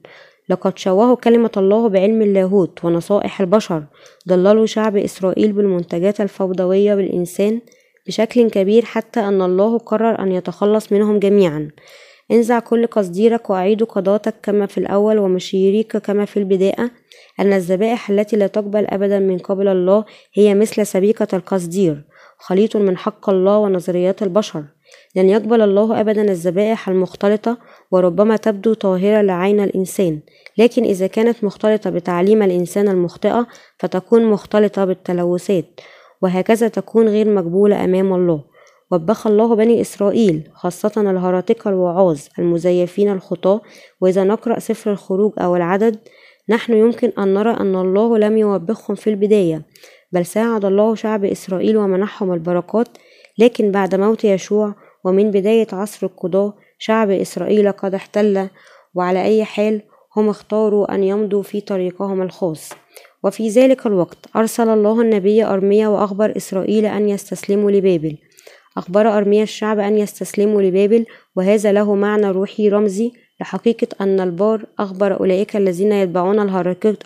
[0.49, 3.85] لقد شوهوا كلمة الله بعلم اللاهوت ونصائح البشر.
[4.28, 7.61] ضللوا شعب إسرائيل بالمنتجات الفوضوية بالإنسان
[8.07, 11.70] بشكل كبير حتى أن الله قرر أن يتخلص منهم جميعا.
[12.30, 16.91] انزع كل قصديرك وأعيد قضاتك كما في الأول ومشيريك كما في البداية.
[17.41, 20.05] أن الذبائح التي لا تقبل أبدا من قبل الله
[20.35, 22.05] هي مثل سبيكة القصدير
[22.39, 24.64] خليط من حق الله ونظريات البشر.
[25.16, 27.59] لن يقبل الله أبدا الذبائح المختلطة
[27.91, 30.20] وربما تبدو طاهرة لعين الإنسان.
[30.59, 33.47] لكن إذا كانت مختلطة بتعليم الإنسان المخطئة
[33.78, 35.80] فتكون مختلطة بالتلوثات
[36.22, 38.45] وهكذا تكون غير مقبولة أمام الله.
[38.91, 43.61] وبخ الله بني إسرائيل خاصة الهراطقة الوعاظ المزيفين الخطاة
[44.01, 45.99] وإذا نقرأ سفر الخروج أو العدد
[46.49, 49.63] نحن يمكن أن نرى أن الله لم يوبخهم في البداية
[50.13, 52.89] بل ساعد الله شعب إسرائيل ومنحهم البركات
[53.39, 54.75] لكن بعد موت يشوع
[55.05, 58.49] ومن بداية عصر القضاة شعب إسرائيل قد احتل
[58.95, 59.83] وعلى أي حال
[60.17, 62.71] هم اختاروا أن يمضوا في طريقهم الخاص.
[63.23, 68.17] وفي ذلك الوقت أرسل الله النبي أرميا وأخبر إسرائيل أن يستسلموا لبابل.
[68.77, 75.20] أخبر أرميا الشعب أن يستسلموا لبابل وهذا له معنى روحي رمزي لحقيقة أن البار أخبر
[75.20, 76.41] أولئك الذين يتبعون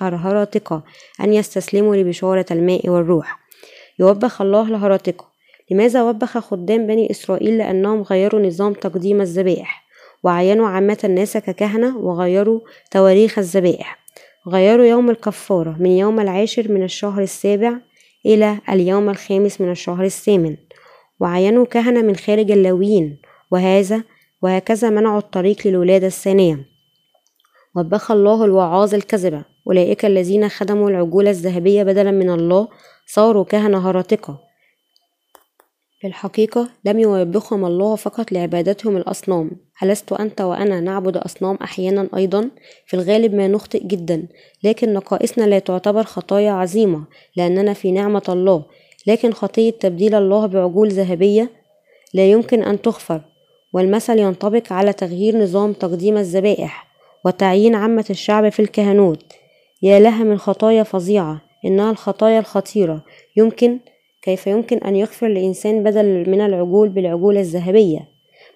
[0.03, 0.83] الهراطقة
[1.21, 3.39] أن يستسلموا لبشارة الماء والروح.
[3.99, 5.29] يوبخ الله الهراطقة
[5.71, 9.85] لماذا وبخ خدام بني إسرائيل؟ لأنهم غيروا نظام تقديم الذبائح
[10.23, 12.61] وعينوا عامة الناس ككهنة وغيروا
[12.91, 13.99] تواريخ الذبائح.
[14.49, 17.73] غيروا يوم الكفارة من يوم العاشر من الشهر السابع
[18.27, 20.57] إلى اليوم الخامس من الشهر الثامن
[21.21, 23.19] وعينوا كهنة من خارج اللاويين
[23.51, 24.03] وهذا
[24.43, 26.67] وهكذا منعوا الطريق للولادة الثانية.
[27.77, 29.45] وبخ الله الوعاظ الكذبة.
[29.67, 32.69] أولئك الذين خدموا العجول الذهبية بدلا من الله
[33.07, 34.49] صاروا كهنة هراطقة
[36.01, 39.51] في الحقيقة لم يوبخهم الله فقط لعبادتهم الأصنام.
[39.83, 42.51] ألست أنت وأنا نعبد أصنام أحيانا أيضا؟
[42.87, 44.29] في الغالب ما نخطئ جدا.
[44.65, 47.05] لكن نقائصنا لا تعتبر خطايا عظيمة
[47.37, 48.65] لأننا في نعمة الله.
[49.07, 51.51] لكن خطية تبديل الله بعجول ذهبية
[52.15, 53.21] لا يمكن أن تغفر.
[53.73, 56.87] والمثل ينطبق على تغيير نظام تقديم الذبائح
[57.25, 59.23] وتعيين عامة الشعب في الكهنوت.
[59.83, 63.05] يا لها من خطايا فظيعة إنها الخطايا الخطيرة.
[63.37, 63.79] يمكن
[64.23, 68.09] كيف يمكن أن يغفر لإنسان بدل من العجول بالعجول الذهبية؟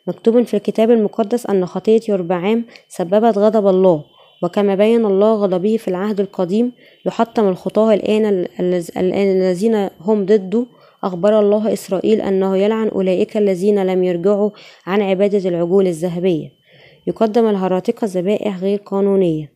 [0.07, 4.05] مكتوب في الكتاب المقدس أن خطية يربعام سببت غضب الله
[4.43, 6.73] وكما بين الله غضبه في العهد القديم
[7.07, 8.47] يحطم الخطاة الآن
[8.97, 10.67] الذين هم ضده
[11.05, 14.51] أخبر الله إسرائيل أنه يلعن أولئك الذين لم يرجعوا
[14.87, 16.49] عن عبادة العجول الذهبية.
[17.07, 19.53] يقدم الهراطقة ذبائح غير قانونية.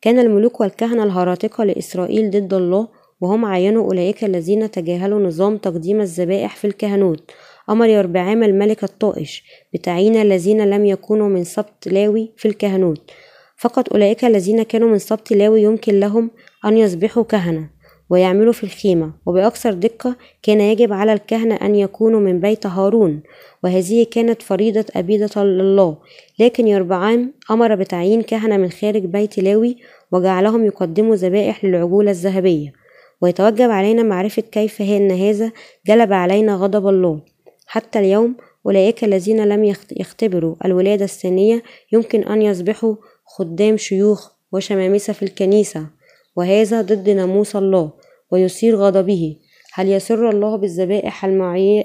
[0.00, 2.88] كان الملوك والكهنة الهراطقة لإسرائيل ضد الله
[3.20, 7.30] وهم عينوا أولئك الذين تجاهلوا نظام تقديم الذبائح في الكهنوت.
[7.70, 9.44] أمر يربعام الملك الطائش
[9.74, 13.10] بتعيين الذين لم يكونوا من سبط لاوي في الكهنوت.
[13.56, 16.30] فقط أولئك الذين كانوا من سبط لاوي يمكن لهم
[16.64, 17.77] أن يصبحوا كهنة.
[18.10, 23.22] ويعملوا في الخيمة وبأكثر دقة كان يجب على الكهنة أن يكونوا من بيت هارون
[23.64, 25.96] وهذه كانت فريضة أبيدة لله.
[26.38, 29.76] لكن يربعام أمر بتعيين كهنة من خارج بيت لاوي
[30.12, 32.72] وجعلهم يقدموا ذبائح للعجولة الذهبية.
[33.20, 35.52] ويتوجب علينا معرفة كيف أن هذا
[35.86, 37.20] جلب علينا غضب الله.
[37.66, 38.36] حتى اليوم
[38.66, 42.94] أولئك الذين لم يختبروا الولادة الثانية يمكن أن يصبحوا
[43.24, 45.97] خدام شيوخ وشمامسة في الكنيسة.
[46.38, 47.90] وهذا ضد ناموس الله
[48.30, 49.36] ويثير غضبه.
[49.72, 51.24] هل يسر الله بالذبائح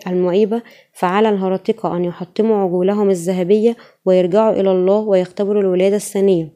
[0.07, 0.61] المعيبة؟
[0.93, 6.53] فعلى الهرطقة أن يحطموا عجولهم الذهبية ويرجعوا إلى الله ويختبروا الولادة الثانية.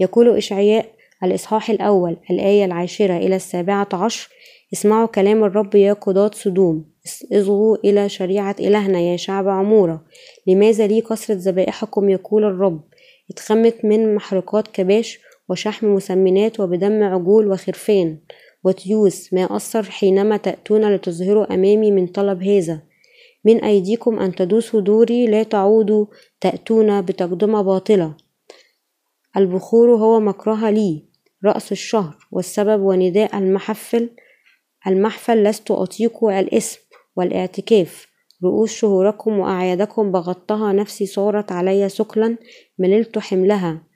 [0.00, 0.86] يقول إشعياء
[1.24, 4.28] الإصحاح الأول الآية العاشرة إلى السابعة عشر
[4.72, 6.84] اسمعوا كلام الرب يا قضاة صدوم.
[7.32, 10.04] اصغوا إلى شريعة إلهنا يا شعب عمورة.
[10.46, 12.80] لماذا لي كثرة ذبائحكم؟ يقول الرب.
[13.30, 15.20] اتخمت من محرقات كباش
[15.50, 18.18] وشحم مسمنات وبدم عجول وخرفان
[18.64, 22.82] وتيوس ما أثر حينما تأتون لتظهروا أمامي من طلب هذا.
[23.44, 26.06] من أيديكم أن تدوسوا دوري لا تعودوا
[26.40, 28.14] تأتون بتقدمة باطلة.
[29.36, 31.04] البخور هو مكره لي.
[31.44, 34.10] رأس الشهر والسبب ونداء المحفل.
[34.86, 36.78] المحفل لست أطيق الاسم
[37.16, 38.06] والاعتكاف.
[38.44, 42.36] رؤوس شهوركم وأعيادكم بغضتها نفسي صارت علي ثقلا
[42.78, 43.89] مللت حملها.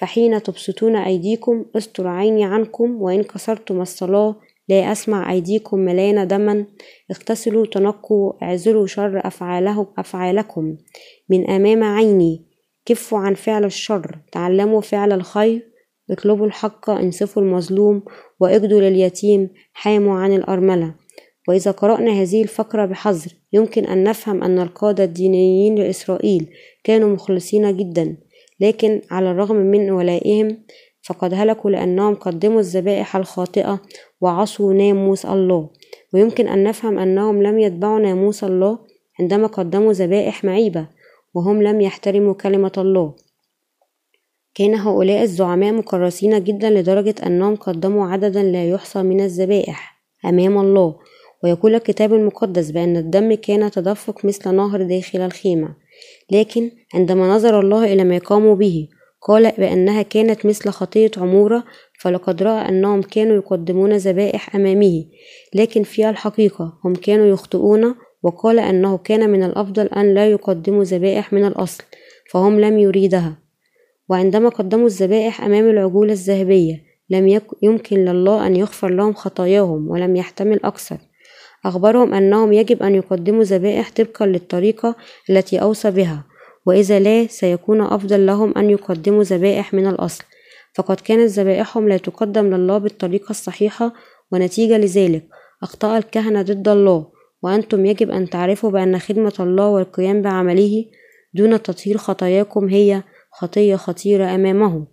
[0.00, 4.36] فحين تبسطون أيديكم استر عيني عنكم وإن كسرتم الصلاة
[4.68, 6.64] لا أسمع أيديكم مليان دما.
[7.10, 10.76] اغتسلوا تنقوا اعزلوا شر أفعاله أفعالكم.
[11.28, 12.44] من أمام عيني
[12.86, 15.70] كفوا عن فعل الشر تعلموا فعل الخير.
[16.10, 18.02] اطلبوا الحق انصفوا المظلوم
[18.40, 20.94] واجدوا لليتيم حاموا عن الأرملة.
[21.48, 26.46] وإذا قرأنا هذه الفقرة بحذر يمكن أن نفهم أن القادة الدينيين لإسرائيل
[26.84, 28.29] كانوا مخلصين جدا.
[28.60, 30.58] لكن على الرغم من ولائهم
[31.02, 33.80] فقد هلكوا لأنهم قدموا الذبائح الخاطئة
[34.20, 35.68] وعصوا ناموس الله.
[36.14, 38.78] ويمكن أن نفهم أنهم لم يتبعوا ناموس الله
[39.20, 40.86] عندما قدموا ذبائح معيبة
[41.34, 43.14] وهم لم يحترموا كلمة الله.
[44.54, 50.96] كان هؤلاء الزعماء مكرسين جدا لدرجة أنهم قدموا عددا لا يحصى من الذبائح أمام الله.
[51.44, 55.74] ويقول الكتاب المقدس بأن الدم كان تدفق مثل نهر داخل الخيمة.
[56.30, 58.88] لكن عندما نظر الله إلى ما قاموا به
[59.20, 61.64] قال بأنها كانت مثل خطية عمورة
[62.00, 65.04] فلقد رأى أنهم كانوا يقدمون ذبائح أمامه
[65.54, 71.32] لكن في الحقيقة هم كانوا يخطئون وقال أنه كان من الأفضل أن لا يقدموا ذبائح
[71.32, 71.84] من الأصل
[72.30, 73.38] فهم لم يريدها.
[74.08, 80.60] وعندما قدموا الذبائح أمام العجول الذهبية لم يمكن لله أن يغفر لهم خطاياهم ولم يحتمل
[80.64, 80.98] أكثر.
[81.64, 84.96] أخبرهم أنهم يجب أن يقدموا ذبائح طبقا للطريقة
[85.30, 86.24] التي أوصى بها
[86.66, 90.24] وإذا لا سيكون أفضل لهم أن يقدموا ذبائح من الأصل.
[90.74, 93.92] فقد كانت ذبائحهم لا تقدم لله بالطريقة الصحيحة
[94.32, 95.24] ونتيجة لذلك.
[95.62, 97.06] أخطأ الكهنة ضد الله
[97.42, 100.84] وأنتم يجب أن تعرفوا بأن خدمة الله والقيام بعمله
[101.34, 104.86] دون تطهير خطاياكم هي خطية خطيرة أمامه.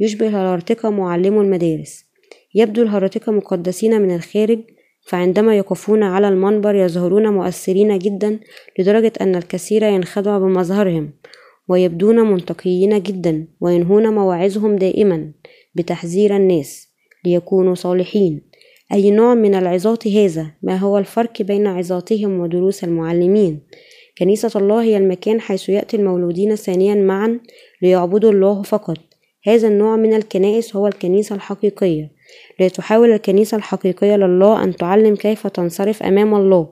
[0.00, 2.04] يشبه الهرطقة معلمو المدارس.
[2.54, 4.58] يبدو الهرطقة مقدسين من الخارج
[5.04, 8.40] فعندما يقفون على المنبر يظهرون مؤثرين جدا
[8.78, 11.10] لدرجة أن الكثير ينخدع بمظهرهم
[11.68, 15.32] ويبدون منطقيين جدا وينهون مواعظهم دائما
[15.74, 16.88] بتحذير الناس
[17.24, 18.42] ليكونوا صالحين.
[18.92, 23.60] أي نوع من العظات هذا؟ ما هو الفرق بين عظاتهم ودروس المعلمين؟
[24.18, 27.40] كنيسة الله هي المكان حيث يأتي المولودين ثانيا معا
[27.82, 28.98] ليعبدوا الله فقط.
[29.44, 32.10] هذا النوع من الكنائس هو الكنيسة الحقيقية.
[32.60, 36.68] لتحاول الكنيسة الحقيقية لله أن تعلم كيف تنصرف أمام الله.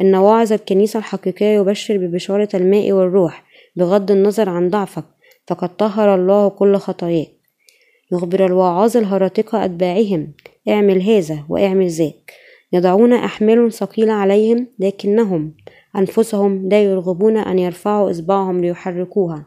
[0.00, 3.44] إن واعظ الكنيسة الحقيقية يبشر ببشارة الماء والروح
[3.76, 5.04] بغض النظر عن ضعفك.
[5.46, 7.28] فقد طهر الله كل خطاياك.
[8.12, 10.32] يخبر الوعاظ الهرطقة أتباعهم.
[10.68, 12.32] اعمل هذا واعمل ذاك.
[12.72, 15.54] يضعون أحمال ثقيلة عليهم لكنهم
[15.96, 19.44] أنفسهم لا يرغبون أن يرفعوا إصبعهم ليحركوها.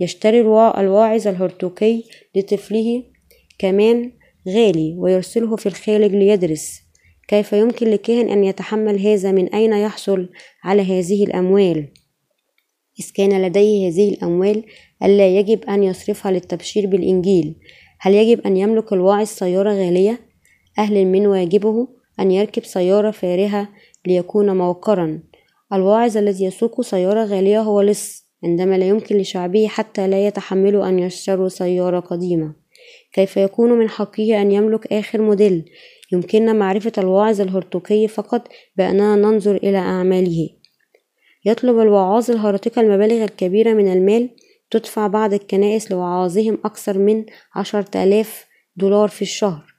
[0.00, 2.02] يشتري الواعظ الهرطوقي
[2.36, 3.02] لطفله
[3.58, 4.12] كمان
[4.48, 6.80] غالي ويرسله في الخارج ليدرس.
[7.28, 10.28] كيف يمكن لكاهن أن يتحمل هذا؟ من أين يحصل
[10.64, 11.88] على هذه الأموال؟
[13.00, 14.64] إذ كان لديه هذه الأموال
[15.02, 17.54] ألا يجب أن يصرفها للتبشير بالإنجيل.
[18.00, 20.20] هل يجب أن يملك الواعظ سيارة غالية؟
[20.78, 21.88] أهل من واجبه
[22.20, 23.68] أن يركب سيارة فارهة
[24.06, 25.22] ليكون موقرا.
[25.72, 30.98] الواعظ الذي يسوق سيارة غالية هو لص عندما لا يمكن لشعبه حتى لا يتحملوا أن
[30.98, 32.61] يشتروا سيارة قديمة.
[33.12, 35.70] كيف يكون من حقه أن يملك آخر موديل
[36.12, 40.48] يمكننا معرفة الواعظ الهرطوقي فقط بأننا ننظر إلى أعماله.
[41.44, 44.30] يطلب الوعاظ الهرطقة المبالغ الكبيرة من المال
[44.70, 48.46] تدفع بعض الكنائس لوعاظهم أكثر من عشرة آلاف
[48.76, 49.74] دولار في الشهر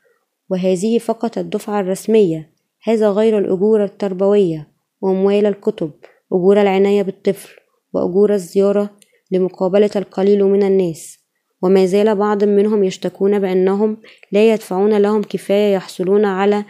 [0.50, 2.54] وهذه فقط الدفعة الرسمية.
[2.84, 4.68] هذا غير الأجور التربوية
[5.02, 5.92] وأموال الكتب
[6.34, 7.50] أجور العناية بالطفل
[7.94, 8.90] وأجور الزيارة
[9.32, 11.23] لمقابلة القليل من الناس.
[11.64, 13.98] وما زال بعض منهم يشتكون بأنهم
[14.32, 16.66] لا يدفعون لهم كفاية يحصلون على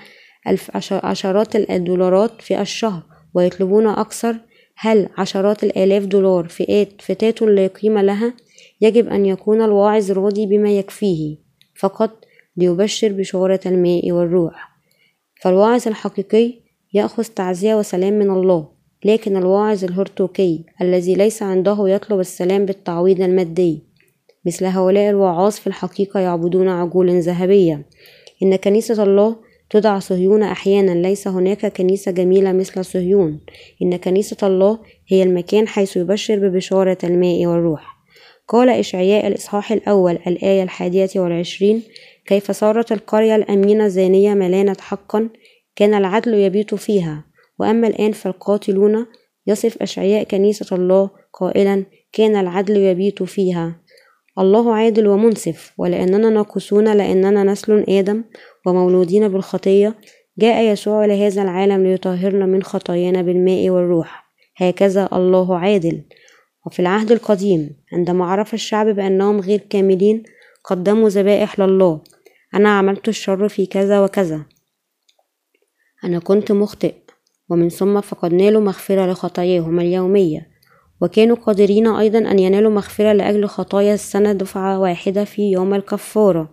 [0.91, 4.36] عشرات الدولارات في الشهر ويطلبون أكثر.
[4.78, 8.34] هل عشرات الآلاف دولار فئات فتاة لا قيمة لها
[8.82, 11.38] يجب أن يكون الواعظ راضي بما يكفيه؟
[11.76, 12.26] فقط
[12.58, 14.70] ليبشر بشهورة الماء والروح.
[15.41, 16.54] فالواعظ الحقيقي
[16.94, 18.68] يأخذ تعزية وسلام من الله
[19.06, 23.93] لكن الواعظ الهرطوكي الذي ليس عنده يطلب السلام بالتعويض المادي
[24.46, 27.86] مثل هؤلاء الوعاظ في الحقيقة يعبدون عجول ذهبية.
[28.44, 29.36] إن كنيسة الله
[29.70, 33.39] تدعى صهيون أحيانا ليس هناك كنيسة جميلة مثل صهيون
[33.82, 37.98] إن كنيسة الله هي المكان حيث يبشر ببشارة الماء والروح.
[38.48, 41.84] قال إشعياء الإصحاح الأول الآية الحادية والعشرين
[42.26, 45.30] كيف صارت القرية الأمينة زانية ملانة حقا
[45.76, 47.26] كان العدل يبيت فيها.
[47.60, 49.06] وأما الآن فالقاتلون
[49.48, 53.76] يصف أشعياء كنيسة الله قائلا كان العدل يبيت فيها.
[54.39, 58.23] الله عادل ومنصف ولأننا ناقصون لأننا نسل آدم
[58.65, 59.95] ومولودين بالخطية.
[60.38, 64.34] جاء يسوع إلى هذا العالم ليطهرنا من خطايانا بالماء والروح.
[64.57, 66.03] هكذا الله عادل.
[66.65, 70.23] وفي العهد القديم عندما عرف الشعب بأنهم غير كاملين
[70.63, 72.01] قدموا ذبائح لله.
[72.55, 74.45] أنا عملت الشر في كذا وكذا.
[76.03, 76.93] أنا كنت مخطئ
[77.49, 80.53] ومن ثم فقد نالوا مغفرة لخطاياهم اليومية.
[81.02, 86.52] وكانوا قادرين أيضا أن ينالوا مغفرة لأجل خطايا السنة دفعة واحدة في يوم الكفارة.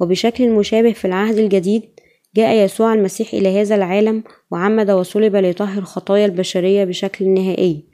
[0.00, 1.82] وبشكل مشابه في العهد الجديد
[2.36, 7.84] جاء يسوع المسيح إلى هذا العالم وعمد وصلب ليطهر خطايا البشرية بشكل نهائي.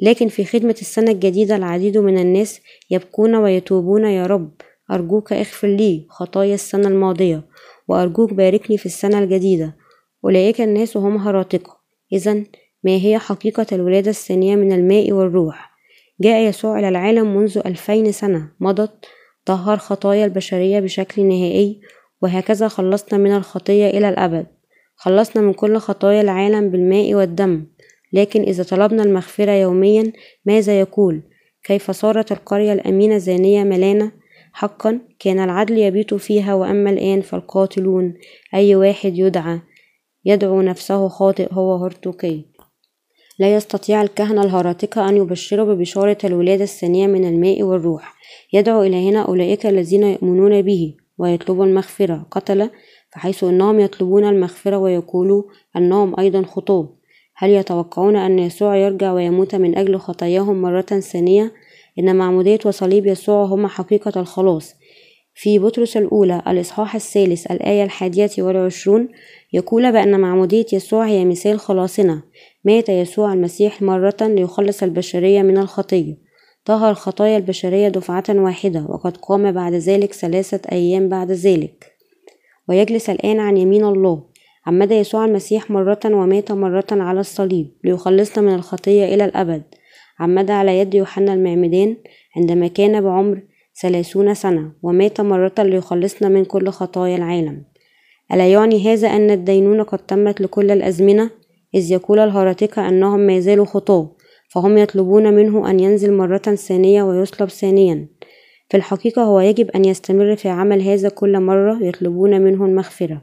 [0.00, 4.50] لكن في خدمة السنة الجديدة العديد من الناس يبكون ويتوبون يا رب.
[4.90, 7.42] أرجوك اغفر لي خطايا السنة الماضية
[7.88, 9.76] وأرجوك باركني في السنة الجديدة.
[10.24, 11.76] أولئك الناس هم هراطقة
[12.12, 12.44] إذا
[12.84, 15.70] ما هي حقيقة الولادة الثانية من الماء والروح؟
[16.20, 19.06] جاء يسوع إلى العالم منذ ألفين سنة مضت
[19.44, 21.80] طهر خطايا البشرية بشكل نهائي
[22.22, 24.46] وهكذا خلصنا من الخطية إلى الأبد.
[24.96, 27.66] خلصنا من كل خطايا العالم بالماء والدم.
[28.12, 30.12] لكن إذا طلبنا المغفرة يوميا
[30.46, 31.22] ماذا يقول؟
[31.64, 34.12] كيف صارت القرية الأمينة زانية ملانة
[34.52, 38.14] حقا كان العدل يبيت فيها وأما الآن فالقاتلون
[38.54, 39.60] أي واحد يدعى
[40.24, 42.53] يدعو نفسه خاطئ هو هرطوكي
[43.38, 48.14] لا يستطيع الكهنة الهراطقة أن يبشروا ببشارة الولادة الثانية من الماء والروح.
[48.52, 52.26] يدعو إلى هنا أولئك الذين يؤمنون به ويطلبوا المغفرة.
[52.30, 52.70] قتل
[53.12, 55.42] فحيث أنهم يطلبون المغفرة ويقولوا
[55.76, 56.94] أنهم أيضا خطوب
[57.36, 61.52] هل يتوقعون أن يسوع يرجع ويموت من أجل خطاياهم مرة ثانية؟
[61.98, 64.74] إن معمودية وصليب يسوع هما حقيقة الخلاص.
[65.34, 69.08] في بطرس الأولى الإصحاح الثالث الآية الحادية والعشرون
[69.52, 72.22] يقول بأن معمودية يسوع هي مثال خلاصنا.
[72.64, 76.16] مات يسوع المسيح مرة ليخلص البشرية من الخطية.
[76.64, 81.92] طهر خطايا البشرية دفعة واحدة وقد قام بعد ذلك ثلاثة أيام بعد ذلك.
[82.68, 84.22] ويجلس الآن عن يمين الله.
[84.66, 89.62] عمد يسوع المسيح مرة ومات مرة على الصليب ليخلصنا من الخطية إلى الأبد.
[90.20, 91.96] عمد على يد يوحنا المعمدان
[92.36, 93.42] عندما كان بعمر
[93.82, 97.64] ثلاثون سنة ومات مرة ليخلصنا من كل خطايا العالم.
[98.32, 101.30] ألا يعني هذا أن الدينونة قد تمت لكل الأزمنة؟
[101.74, 104.10] إذ يقول الهرطقة أنهم ما زالوا خطاة
[104.48, 108.08] فهم يطلبون منه أن ينزل مرة ثانية ويصلب ثانيا.
[108.68, 113.22] في الحقيقة هو يجب أن يستمر في عمل هذا كل مرة يطلبون منه المغفرة.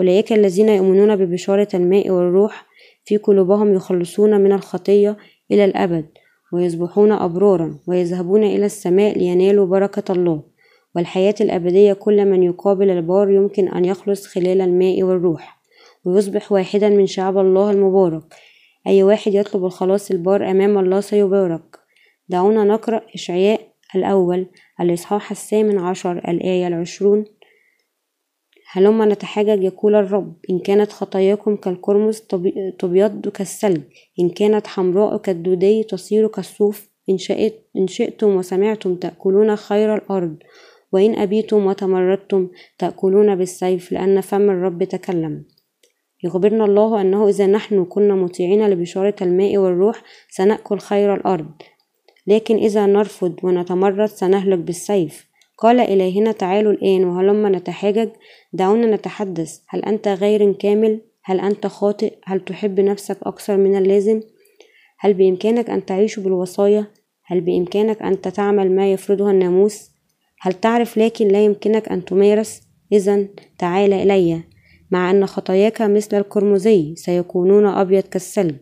[0.00, 2.66] أولئك الذين يؤمنون ببشارة الماء والروح
[3.04, 5.16] في قلوبهم يخلصون من الخطية
[5.50, 6.06] إلى الأبد
[6.52, 10.42] ويصبحون أبرارا ويذهبون إلى السماء لينالوا بركة الله.
[10.96, 15.59] والحياة الأبدية كل من يقابل البار يمكن أن يخلص خلال الماء والروح.
[16.04, 18.34] ويصبح واحدا من شعب الله المبارك.
[18.86, 21.78] أي واحد يطلب الخلاص البار أمام الله سيبارك.
[22.28, 23.60] دعونا نقرأ إشعياء
[23.96, 24.46] الأول
[24.80, 27.24] الإصحاح الثامن عشر الآية العشرون.
[28.72, 32.20] هلما نتحاجج يقول الرب إن كانت خطاياكم كالقرمز
[32.78, 33.82] تبيض كالثلج.
[34.20, 36.90] إن كانت حمراء كالدودي تصير كالصوف.
[37.10, 40.36] إن, شئت إن شئتم وسمعتم تأكلون خير الأرض.
[40.92, 42.48] وإن أبيتم وتمردتم
[42.78, 45.44] تأكلون بالسيف لأن فم الرب تكلم.
[46.24, 51.50] يخبرنا الله أنه إذا نحن كنا مطيعين لبشارة الماء والروح سنأكل خير الأرض.
[52.26, 55.30] لكن إذا نرفض ونتمرد سنهلك بالسيف.
[55.58, 58.08] قال إلهنا تعالوا الآن وهلما نتحاجج؟
[58.52, 59.60] دعونا نتحدث.
[59.68, 64.20] هل أنت غير كامل؟ هل أنت خاطئ؟ هل تحب نفسك أكثر من اللازم؟
[64.98, 66.86] هل بإمكانك أن تعيش بالوصايا؟
[67.24, 69.90] هل بإمكانك أن تعمل ما يفرضها الناموس؟
[70.40, 72.62] هل تعرف لكن لا يمكنك أن تمارس؟
[72.92, 73.26] إذا
[73.58, 74.40] تعال إلي.
[74.90, 78.56] مع أن خطاياك مثل القرمزي سيكونون أبيض كالثلج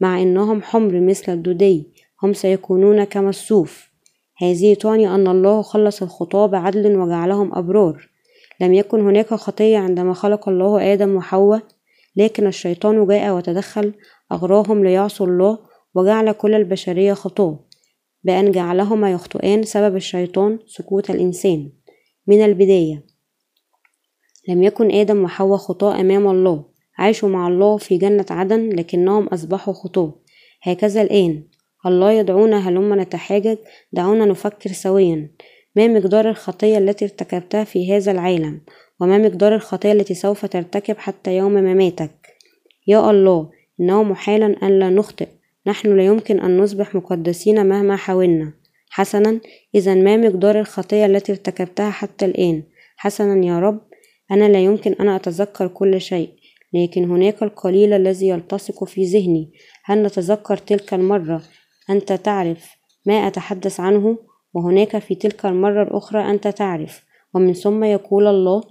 [0.00, 3.90] مع أنهم حمر مثل الدودي هم سيكونون كما الصوف
[4.38, 8.08] هذه تعني أن الله خلص الخطاة بعدل وجعلهم أبرار.
[8.60, 11.62] لم يكن هناك خطية عندما خلق الله آدم وحواء
[12.16, 13.94] لكن الشيطان جاء وتدخل
[14.32, 15.58] أغراهم ليعصوا الله
[15.94, 17.58] وجعل كل البشرية خطاة
[18.24, 21.72] بأن جعلهما يخطئان سبب الشيطان سقوط الإنسان.
[22.26, 23.15] من البداية.
[24.48, 26.64] لم يكن آدم وحواء خطاة أمام الله.
[26.98, 30.14] عاشوا مع الله في جنة عدن لكنهم أصبحوا خطاة
[30.62, 31.42] هكذا الآن.
[31.86, 33.56] الله يدعونا هلما نتحاجج؟
[33.92, 35.30] دعونا نفكر سويا.
[35.76, 38.60] ما مقدار الخطية التي ارتكبتها في هذا العالم؟
[39.00, 42.10] وما مقدار الخطية التي سوف ترتكب حتى يوم مماتك؟
[42.86, 45.28] يا الله إنه محالا أن لا نخطئ.
[45.66, 48.52] نحن لا يمكن أن نصبح مقدسين مهما حاولنا.
[48.90, 49.40] حسنا.
[49.74, 52.62] إذا ما مقدار الخطية التي ارتكبتها حتى الآن؟
[52.96, 53.80] حسنا يا رب.
[54.30, 56.30] أنا لا يمكن أن أتذكر كل شيء
[56.72, 59.52] لكن هناك القليل الذي يلتصق في ذهني.
[59.84, 61.42] هل نتذكر تلك المرة؟
[61.90, 62.76] أنت تعرف.
[63.06, 64.18] ما أتحدث عنه؟
[64.54, 67.04] وهناك في تلك المرة الأخرى أنت تعرف.
[67.34, 68.62] ومن ثم يقول الله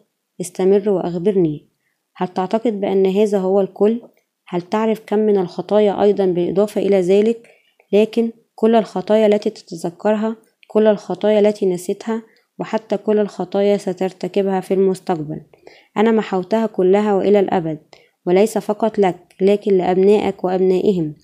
[0.41, 1.69] استمر وأخبرني.
[2.15, 4.01] هل تعتقد بأن هذا هو الكل؟
[4.47, 7.47] هل تعرف كم من الخطايا أيضا بالإضافة إلى ذلك؟
[7.93, 10.35] لكن كل الخطايا التي تتذكرها
[10.67, 12.23] كل الخطايا التي نسيتها
[12.59, 15.41] وحتى كل الخطايا سترتكبها في المستقبل.
[15.97, 17.79] أنا محوتها كلها وإلى الأبد
[18.25, 21.15] وليس فقط لك لكن لأبنائك وأبنائهم.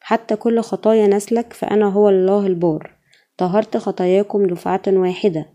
[0.00, 2.94] حتى كل خطايا نسلك فأنا هو الله البار.
[3.36, 5.46] طهرت خطاياكم دفعة واحدة.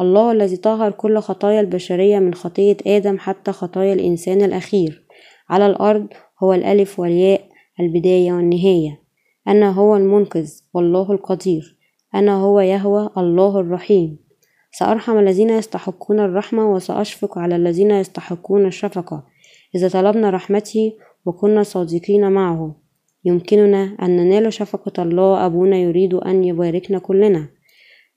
[0.00, 5.06] الله الذي طهر كل خطايا البشرية من خطية آدم حتى خطايا الإنسان الأخير.
[5.50, 6.06] على الأرض
[6.42, 7.40] هو الألف والياء
[7.80, 9.02] البداية والنهاية.
[9.48, 11.76] أنا هو المنقذ والله القدير.
[12.14, 14.27] أنا هو يهوى الله الرحيم.
[14.70, 19.26] سأرحم الذين يستحقون الرحمة وسأشفق على الذين يستحقون الشفقة.
[19.74, 20.92] إذا طلبنا رحمته
[21.26, 22.76] وكنا صادقين معه
[23.24, 25.46] يمكننا أن ننال شفقة الله.
[25.46, 27.48] أبونا يريد أن يباركنا كلنا.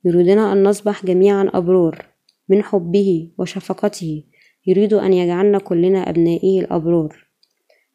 [0.05, 2.05] يريدنا أن نصبح جميعا أبرار
[2.49, 4.23] من حبه وشفقته.
[4.67, 7.25] يريد أن يجعلنا كلنا أبنائه الأبرار.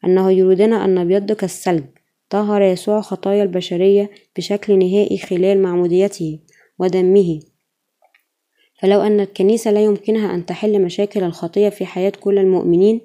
[0.04, 1.84] أنه يريدنا أن نبيض كالثلج
[2.30, 6.38] طهر يسوع خطايا البشرية بشكل نهائي خلال معموديته
[6.78, 7.40] ودمه.
[8.78, 13.00] فلو أن الكنيسة لا يمكنها أن تحل مشاكل الخطية في حياة كل المؤمنين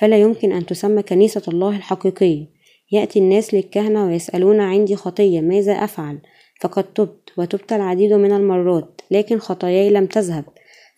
[0.00, 2.46] فلا يمكن أن تسمى كنيسة الله الحقيقية.
[2.92, 6.18] يأتي الناس للكهنة ويسألون عندي خطية ماذا أفعل؟
[6.60, 10.44] فقد تبت وتبت العديد من المرات لكن خطاياي لم تذهب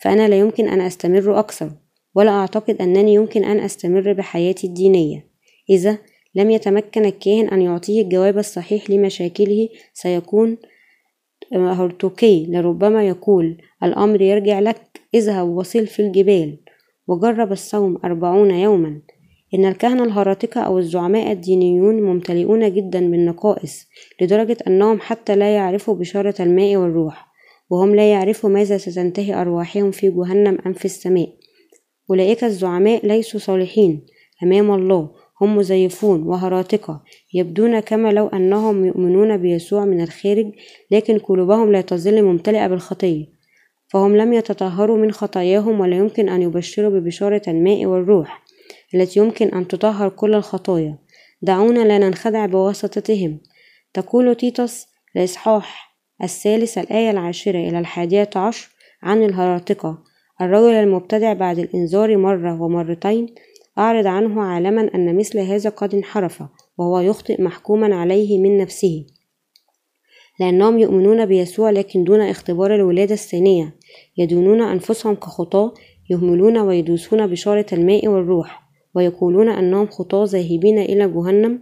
[0.01, 1.71] فأنا لا يمكن أن أستمر أكثر
[2.14, 5.27] ولا أعتقد أنني يمكن أن أستمر بحياتي الدينية.
[5.71, 5.99] إذا
[6.35, 10.57] لم يتمكن الكاهن أن يعطيه الجواب الصحيح لمشاكله سيكون
[11.55, 16.59] هرتوكي لربما يقول الأمر يرجع لك إذهب وصل في الجبال
[17.07, 19.01] وجرب الصوم أربعون يوما.
[19.55, 23.86] إن الكهنة الهراطقة أو الزعماء الدينيون ممتلئون جدا بالنقائص
[24.20, 27.26] لدرجة أنهم حتى لا يعرفوا بشارة الماء والروح
[27.70, 31.28] وهم لا يعرفوا ماذا ستنتهي أرواحهم في جهنم أم في السماء.
[32.11, 34.07] أولئك الزعماء ليسوا صالحين
[34.42, 35.11] أمام الله
[35.41, 37.03] هم مزيفون وهراطقة
[37.34, 40.53] يبدون كما لو أنهم يؤمنون بيسوع من الخارج
[40.91, 43.26] لكن قلوبهم لا تزال ممتلئة بالخطية.
[43.89, 48.43] فهم لم يتطهروا من خطاياهم ولا يمكن أن يبشروا ببشارة الماء والروح
[48.95, 50.99] التي يمكن أن تطهر كل الخطايا.
[51.43, 53.41] دعونا لا ننخدع بواسطتهم.
[53.95, 58.68] تقول تيتوس الإصحاح الثالث الآية العاشرة إلى الحادية عشر
[59.03, 59.99] عن الهراطقة
[60.41, 63.34] الرجل المبتدع بعد الإنذار مرة ومرتين
[63.79, 66.43] أعرض عنه عالما أن مثل هذا قد انحرف
[66.79, 69.07] وهو يخطئ محكوما عليه من نفسه.
[70.41, 73.75] لأنهم يؤمنون بيسوع لكن دون اختبار الولادة الثانية.
[74.17, 75.75] يدونون أنفسهم كخطاة
[76.11, 78.63] يهملون ويدوسون بشارة الماء والروح
[78.95, 81.61] ويقولون أنهم خطاة ذاهبين إلى جهنم.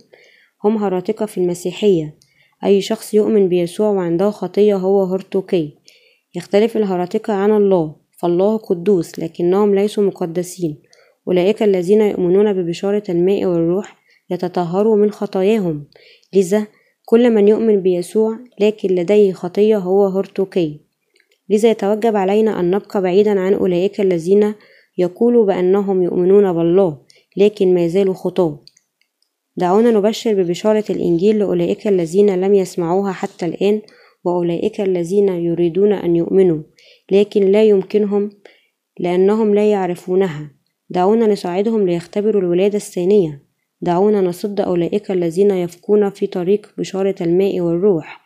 [0.64, 2.14] هم هراطقة في المسيحية.
[2.64, 5.78] أي شخص يؤمن بيسوع وعنده خطية هو هرطوكي
[6.34, 10.82] يختلف الهراطقة عن الله فالله قدوس لكنهم ليسوا مقدسين.
[11.28, 13.96] أولئك الذين يؤمنون ببشارة الماء والروح
[14.30, 15.84] يتطهروا من خطاياهم.
[16.34, 16.66] لذا
[17.05, 20.80] كل من يؤمن بيسوع لكن لديه خطية هو هرطوكي
[21.51, 24.55] لذا يتوجب علينا أن نبقى بعيدا عن أولئك الذين
[24.98, 26.98] يقولوا بأنهم يؤمنون بالله
[27.36, 28.60] لكن ما زالوا خطاة.
[29.56, 33.82] دعونا نبشر ببشارة الإنجيل لأولئك الذين لم يسمعوها حتى الآن
[34.24, 36.62] وأولئك الذين يريدون أن يؤمنوا
[37.12, 38.30] لكن لا يمكنهم
[39.01, 40.51] لأنهم لا يعرفونها.
[40.90, 43.43] دعونا نساعدهم ليختبروا الولادة الثانية.
[43.81, 48.20] دعونا نصد أولئك الذين يفكون في طريق بشارة الماء والروح.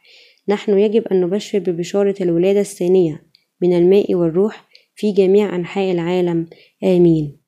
[0.49, 3.23] نحن يجب أن نبشر ببشارة الولادة الثانية.
[3.63, 6.47] من الماء والروح في جميع أنحاء العالم.
[6.85, 7.48] آمين.